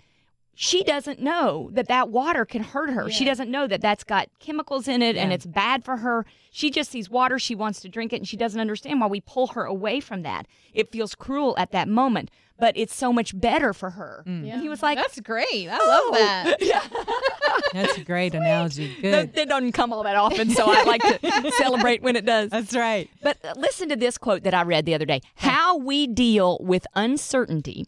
She 0.54 0.84
doesn't 0.84 1.20
know 1.20 1.70
that 1.72 1.88
that 1.88 2.08
water 2.10 2.44
can 2.44 2.62
hurt 2.62 2.90
her. 2.90 3.10
She 3.10 3.24
doesn't 3.24 3.50
know 3.50 3.66
that 3.66 3.80
that's 3.80 4.04
got 4.04 4.28
chemicals 4.38 4.86
in 4.88 5.02
it 5.02 5.16
and 5.16 5.32
it's 5.32 5.46
bad 5.46 5.84
for 5.84 5.98
her. 5.98 6.24
She 6.50 6.70
just 6.70 6.90
sees 6.90 7.10
water, 7.10 7.38
she 7.38 7.54
wants 7.54 7.80
to 7.80 7.88
drink 7.88 8.12
it, 8.12 8.16
and 8.16 8.28
she 8.28 8.36
doesn't 8.36 8.60
understand 8.60 9.00
why 9.00 9.08
we 9.08 9.20
pull 9.20 9.48
her 9.48 9.64
away 9.64 9.98
from 10.00 10.22
that. 10.22 10.46
It 10.72 10.92
feels 10.92 11.14
cruel 11.16 11.56
at 11.58 11.72
that 11.72 11.88
moment, 11.88 12.30
but 12.60 12.76
it's 12.76 12.94
so 12.94 13.12
much 13.12 13.38
better 13.38 13.72
for 13.72 13.90
her. 13.90 14.22
And 14.26 14.46
he 14.62 14.68
was 14.68 14.80
like, 14.80 14.96
"That's 14.96 15.18
great. 15.18 15.68
I 15.68 15.78
"Oh." 15.80 16.10
love 16.12 16.18
that." 16.20 17.70
That's 17.72 17.98
a 17.98 18.04
great 18.04 18.34
analogy. 18.34 18.94
That, 19.02 19.02
Good. 19.02 19.34
that 19.34 19.48
doesn't 19.48 19.72
come 19.72 19.92
all 19.92 20.04
that 20.04 20.14
often, 20.14 20.50
so 20.50 20.64
I 20.68 20.84
like 20.84 21.02
to 21.02 21.50
celebrate 21.58 22.02
when 22.02 22.14
it 22.14 22.24
does. 22.24 22.50
That's 22.50 22.74
right. 22.74 23.10
But 23.22 23.44
uh, 23.44 23.54
listen 23.56 23.88
to 23.88 23.96
this 23.96 24.16
quote 24.18 24.44
that 24.44 24.54
I 24.54 24.62
read 24.62 24.86
the 24.86 24.94
other 24.94 25.06
day. 25.06 25.20
How 25.34 25.76
we 25.76 26.06
deal 26.06 26.58
with 26.60 26.86
uncertainty, 26.94 27.86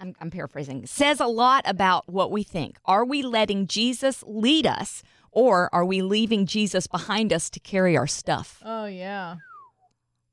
I'm, 0.00 0.14
I'm 0.20 0.30
paraphrasing, 0.30 0.86
says 0.86 1.20
a 1.20 1.26
lot 1.26 1.62
about 1.66 2.08
what 2.08 2.30
we 2.32 2.42
think. 2.42 2.78
Are 2.86 3.04
we 3.04 3.22
letting 3.22 3.66
Jesus 3.66 4.24
lead 4.26 4.66
us, 4.66 5.02
or 5.30 5.68
are 5.74 5.84
we 5.84 6.00
leaving 6.02 6.46
Jesus 6.46 6.86
behind 6.86 7.32
us 7.32 7.50
to 7.50 7.60
carry 7.60 7.96
our 7.96 8.06
stuff? 8.06 8.62
Oh 8.64 8.86
yeah. 8.86 9.36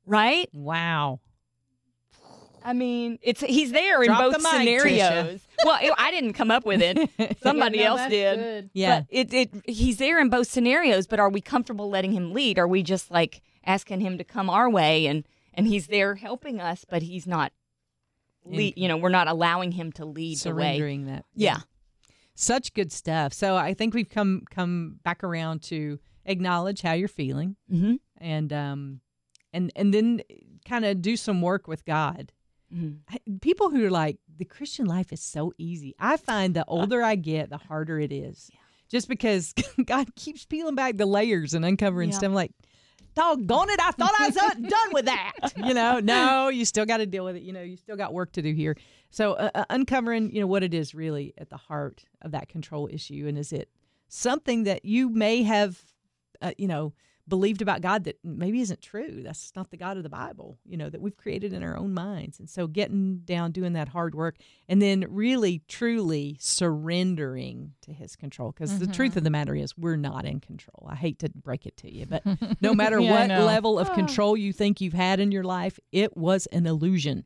Right? 0.06 0.48
Wow. 0.52 1.20
I 2.64 2.72
mean, 2.72 3.18
it's 3.22 3.40
he's 3.40 3.70
there 3.72 4.02
in 4.02 4.08
both 4.12 4.32
the 4.34 4.40
mic, 4.40 4.48
scenarios. 4.80 5.40
well, 5.64 5.78
it- 5.80 5.92
I 5.96 6.10
didn't 6.10 6.32
come 6.32 6.50
up 6.50 6.66
with 6.66 6.82
it. 6.82 7.38
Somebody 7.42 7.78
Yeah, 7.78 7.84
no, 7.88 7.96
else 7.96 8.10
did. 8.10 8.38
good. 8.38 8.70
Yeah. 8.74 9.00
But 9.00 9.06
it, 9.10 9.34
it 9.34 9.50
he's 9.66 9.98
there 9.98 10.20
in 10.20 10.28
both 10.28 10.48
scenarios, 10.50 11.06
but 11.06 11.18
are 11.20 11.30
we 11.30 11.40
comfortable 11.40 11.88
letting 11.88 12.12
him 12.12 12.32
lead? 12.32 12.58
Are 12.58 12.66
we 12.68 12.82
just 12.82 13.10
like 13.10 13.42
asking 13.64 14.00
him 14.00 14.18
to 14.18 14.24
come 14.24 14.50
our 14.50 14.68
way 14.68 15.06
and 15.06 15.24
and 15.54 15.66
he's 15.66 15.86
there 15.88 16.16
helping 16.16 16.60
us, 16.60 16.84
but 16.88 17.02
he's 17.02 17.26
not 17.26 17.52
lead, 18.44 18.74
you 18.76 18.88
know, 18.88 18.96
we're 18.96 19.08
not 19.08 19.28
allowing 19.28 19.72
him 19.72 19.92
to 19.92 20.04
lead 20.04 20.38
the 20.38 20.54
way. 20.54 20.62
Surrendering 20.64 21.06
that. 21.06 21.24
Yeah. 21.34 21.58
Such 22.34 22.72
good 22.74 22.92
stuff. 22.92 23.32
So 23.32 23.56
I 23.56 23.74
think 23.74 23.94
we've 23.94 24.08
come 24.08 24.42
come 24.50 25.00
back 25.02 25.24
around 25.24 25.62
to 25.64 25.98
acknowledge 26.24 26.82
how 26.82 26.92
you're 26.92 27.08
feeling 27.08 27.56
Mm-hmm. 27.72 27.94
and 28.18 28.52
um 28.52 29.00
and 29.52 29.72
and 29.74 29.92
then 29.92 30.20
kind 30.64 30.84
of 30.84 31.02
do 31.02 31.16
some 31.16 31.42
work 31.42 31.66
with 31.66 31.84
God. 31.84 32.32
Mhm. 32.72 32.98
People 33.40 33.70
who 33.70 33.84
are 33.86 33.90
like 33.90 34.18
the 34.36 34.44
Christian 34.44 34.86
life 34.86 35.12
is 35.12 35.20
so 35.22 35.52
easy. 35.58 35.94
I 35.98 36.16
find 36.16 36.56
Uh, 36.56 36.60
the 36.60 36.66
older 36.68 37.02
I 37.02 37.16
get, 37.16 37.50
the 37.50 37.56
harder 37.56 37.98
it 37.98 38.12
is. 38.12 38.50
Just 38.88 39.08
because 39.08 39.52
God 39.84 40.14
keeps 40.14 40.44
peeling 40.46 40.74
back 40.76 40.96
the 40.96 41.06
layers 41.06 41.54
and 41.54 41.64
uncovering 41.64 42.10
Yeah. 42.10 42.16
stuff. 42.18 42.28
I'm 42.28 42.34
like, 42.34 42.52
doggone 43.18 43.70
it, 43.70 43.80
I 43.80 43.90
thought 43.92 44.12
I 44.18 44.26
was 44.28 44.34
done 44.34 44.92
with 44.92 45.06
that. 45.06 45.32
You 45.68 45.74
know, 45.74 45.98
no, 45.98 46.48
you 46.48 46.64
still 46.64 46.86
got 46.86 46.98
to 46.98 47.06
deal 47.06 47.24
with 47.24 47.36
it. 47.36 47.42
You 47.42 47.52
know, 47.52 47.62
you 47.62 47.76
still 47.76 47.96
got 47.96 48.12
work 48.12 48.32
to 48.32 48.42
do 48.42 48.52
here. 48.52 48.76
So 49.10 49.32
uh, 49.34 49.50
uh, 49.54 49.64
uncovering, 49.70 50.30
you 50.32 50.40
know, 50.40 50.46
what 50.46 50.62
it 50.62 50.72
is 50.72 50.94
really 50.94 51.34
at 51.36 51.50
the 51.50 51.56
heart 51.56 52.04
of 52.22 52.30
that 52.30 52.48
control 52.48 52.88
issue, 52.90 53.26
and 53.28 53.36
is 53.36 53.52
it 53.52 53.68
something 54.08 54.64
that 54.64 54.84
you 54.84 55.08
may 55.08 55.42
have, 55.42 55.82
uh, 56.40 56.52
you 56.56 56.68
know, 56.68 56.92
believed 57.28 57.62
about 57.62 57.80
God 57.80 58.04
that 58.04 58.18
maybe 58.24 58.60
isn't 58.60 58.80
true. 58.80 59.22
That's 59.22 59.52
not 59.54 59.70
the 59.70 59.76
God 59.76 59.96
of 59.96 60.02
the 60.02 60.08
Bible, 60.08 60.58
you 60.64 60.76
know, 60.76 60.88
that 60.88 61.00
we've 61.00 61.16
created 61.16 61.52
in 61.52 61.62
our 61.62 61.76
own 61.76 61.94
minds. 61.94 62.38
And 62.38 62.48
so 62.48 62.66
getting 62.66 63.18
down, 63.24 63.52
doing 63.52 63.74
that 63.74 63.88
hard 63.88 64.14
work, 64.14 64.36
and 64.68 64.80
then 64.80 65.04
really, 65.08 65.62
truly 65.68 66.36
surrendering 66.40 67.72
to 67.82 67.92
His 67.92 68.16
control. 68.16 68.52
Because 68.52 68.78
the 68.78 68.86
truth 68.86 69.12
of 69.12 69.16
mm-hmm. 69.16 69.24
the 69.24 69.30
matter 69.30 69.54
is, 69.54 69.76
we're 69.76 69.96
not 69.96 70.24
in 70.24 70.40
control. 70.40 70.86
I 70.88 70.94
hate 70.94 71.18
to 71.20 71.30
break 71.30 71.66
it 71.66 71.76
to 71.78 71.92
you, 71.92 72.06
but 72.06 72.22
no 72.60 72.74
matter 72.74 72.98
Yeah, 72.98 73.28
what 73.28 73.28
level 73.46 73.78
of 73.78 73.90
ah. 73.90 73.94
control 73.94 74.36
you 74.36 74.52
think 74.52 74.80
you've 74.80 74.92
had 74.92 75.20
in 75.20 75.32
your 75.32 75.44
life, 75.44 75.78
it 75.92 76.16
was 76.16 76.46
an 76.46 76.66
illusion. 76.66 77.24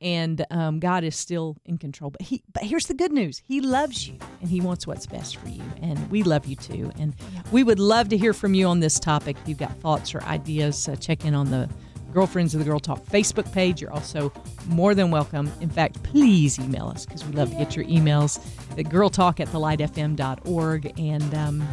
And 0.00 0.44
um, 0.50 0.78
God 0.78 1.04
is 1.04 1.16
still 1.16 1.56
in 1.64 1.78
control. 1.78 2.10
But 2.10 2.22
he, 2.22 2.42
but 2.52 2.62
here's 2.62 2.86
the 2.86 2.94
good 2.94 3.12
news: 3.12 3.42
He 3.44 3.60
loves 3.60 4.06
you, 4.06 4.18
and 4.40 4.50
He 4.50 4.60
wants 4.60 4.86
what's 4.86 5.06
best 5.06 5.36
for 5.36 5.48
you, 5.48 5.62
and 5.80 6.10
we 6.10 6.22
love 6.22 6.46
you 6.46 6.56
too. 6.56 6.90
And 6.98 7.14
we 7.50 7.62
would 7.62 7.78
love 7.78 8.08
to 8.10 8.16
hear 8.16 8.32
from 8.32 8.54
you 8.54 8.66
on 8.66 8.80
this 8.80 9.00
topic. 9.00 9.36
If 9.42 9.48
you've 9.48 9.58
got 9.58 9.74
thoughts 9.78 10.14
or 10.14 10.22
ideas, 10.24 10.88
uh, 10.88 10.96
check 10.96 11.24
in 11.24 11.34
on 11.34 11.50
the 11.50 11.68
Girlfriends 12.16 12.54
of 12.54 12.60
the 12.60 12.64
Girl 12.64 12.80
Talk 12.80 13.04
Facebook 13.04 13.52
page. 13.52 13.82
You're 13.82 13.92
also 13.92 14.32
more 14.68 14.94
than 14.94 15.10
welcome. 15.10 15.52
In 15.60 15.68
fact, 15.68 16.02
please 16.02 16.58
email 16.58 16.86
us 16.86 17.04
because 17.04 17.22
we 17.24 17.32
love 17.32 17.50
to 17.50 17.56
get 17.56 17.76
your 17.76 17.84
emails 17.84 18.38
at 18.78 18.86
girltalk 18.86 19.38
at 19.38 19.48
thelightfm.org 19.48 20.98
and 20.98 21.34
um, 21.34 21.68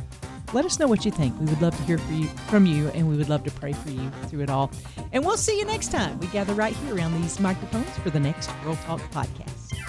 let 0.54 0.66
us 0.66 0.80
know 0.80 0.88
what 0.88 1.06
you 1.06 1.12
think. 1.12 1.38
We 1.40 1.46
would 1.46 1.62
love 1.62 1.76
to 1.76 1.84
hear 1.84 1.98
from 1.98 2.16
you, 2.16 2.28
from 2.48 2.66
you, 2.66 2.88
and 2.90 3.10
we 3.10 3.18
would 3.18 3.30
love 3.30 3.44
to 3.44 3.52
pray 3.52 3.74
for 3.74 3.90
you 3.90 4.10
through 4.28 4.42
it 4.42 4.50
all. 4.50 4.72
And 5.12 5.26
we'll 5.26 5.38
see 5.38 5.58
you 5.58 5.66
next 5.66 5.92
time. 5.92 6.20
We 6.20 6.28
gather 6.28 6.54
right 6.54 6.76
here 6.76 6.96
around 6.96 7.20
these 7.22 7.40
microphones 7.40 7.90
for 8.00 8.10
the 8.10 8.20
next 8.20 8.50
Girl 8.64 8.76
Talk 8.86 9.02
podcast. 9.12 9.83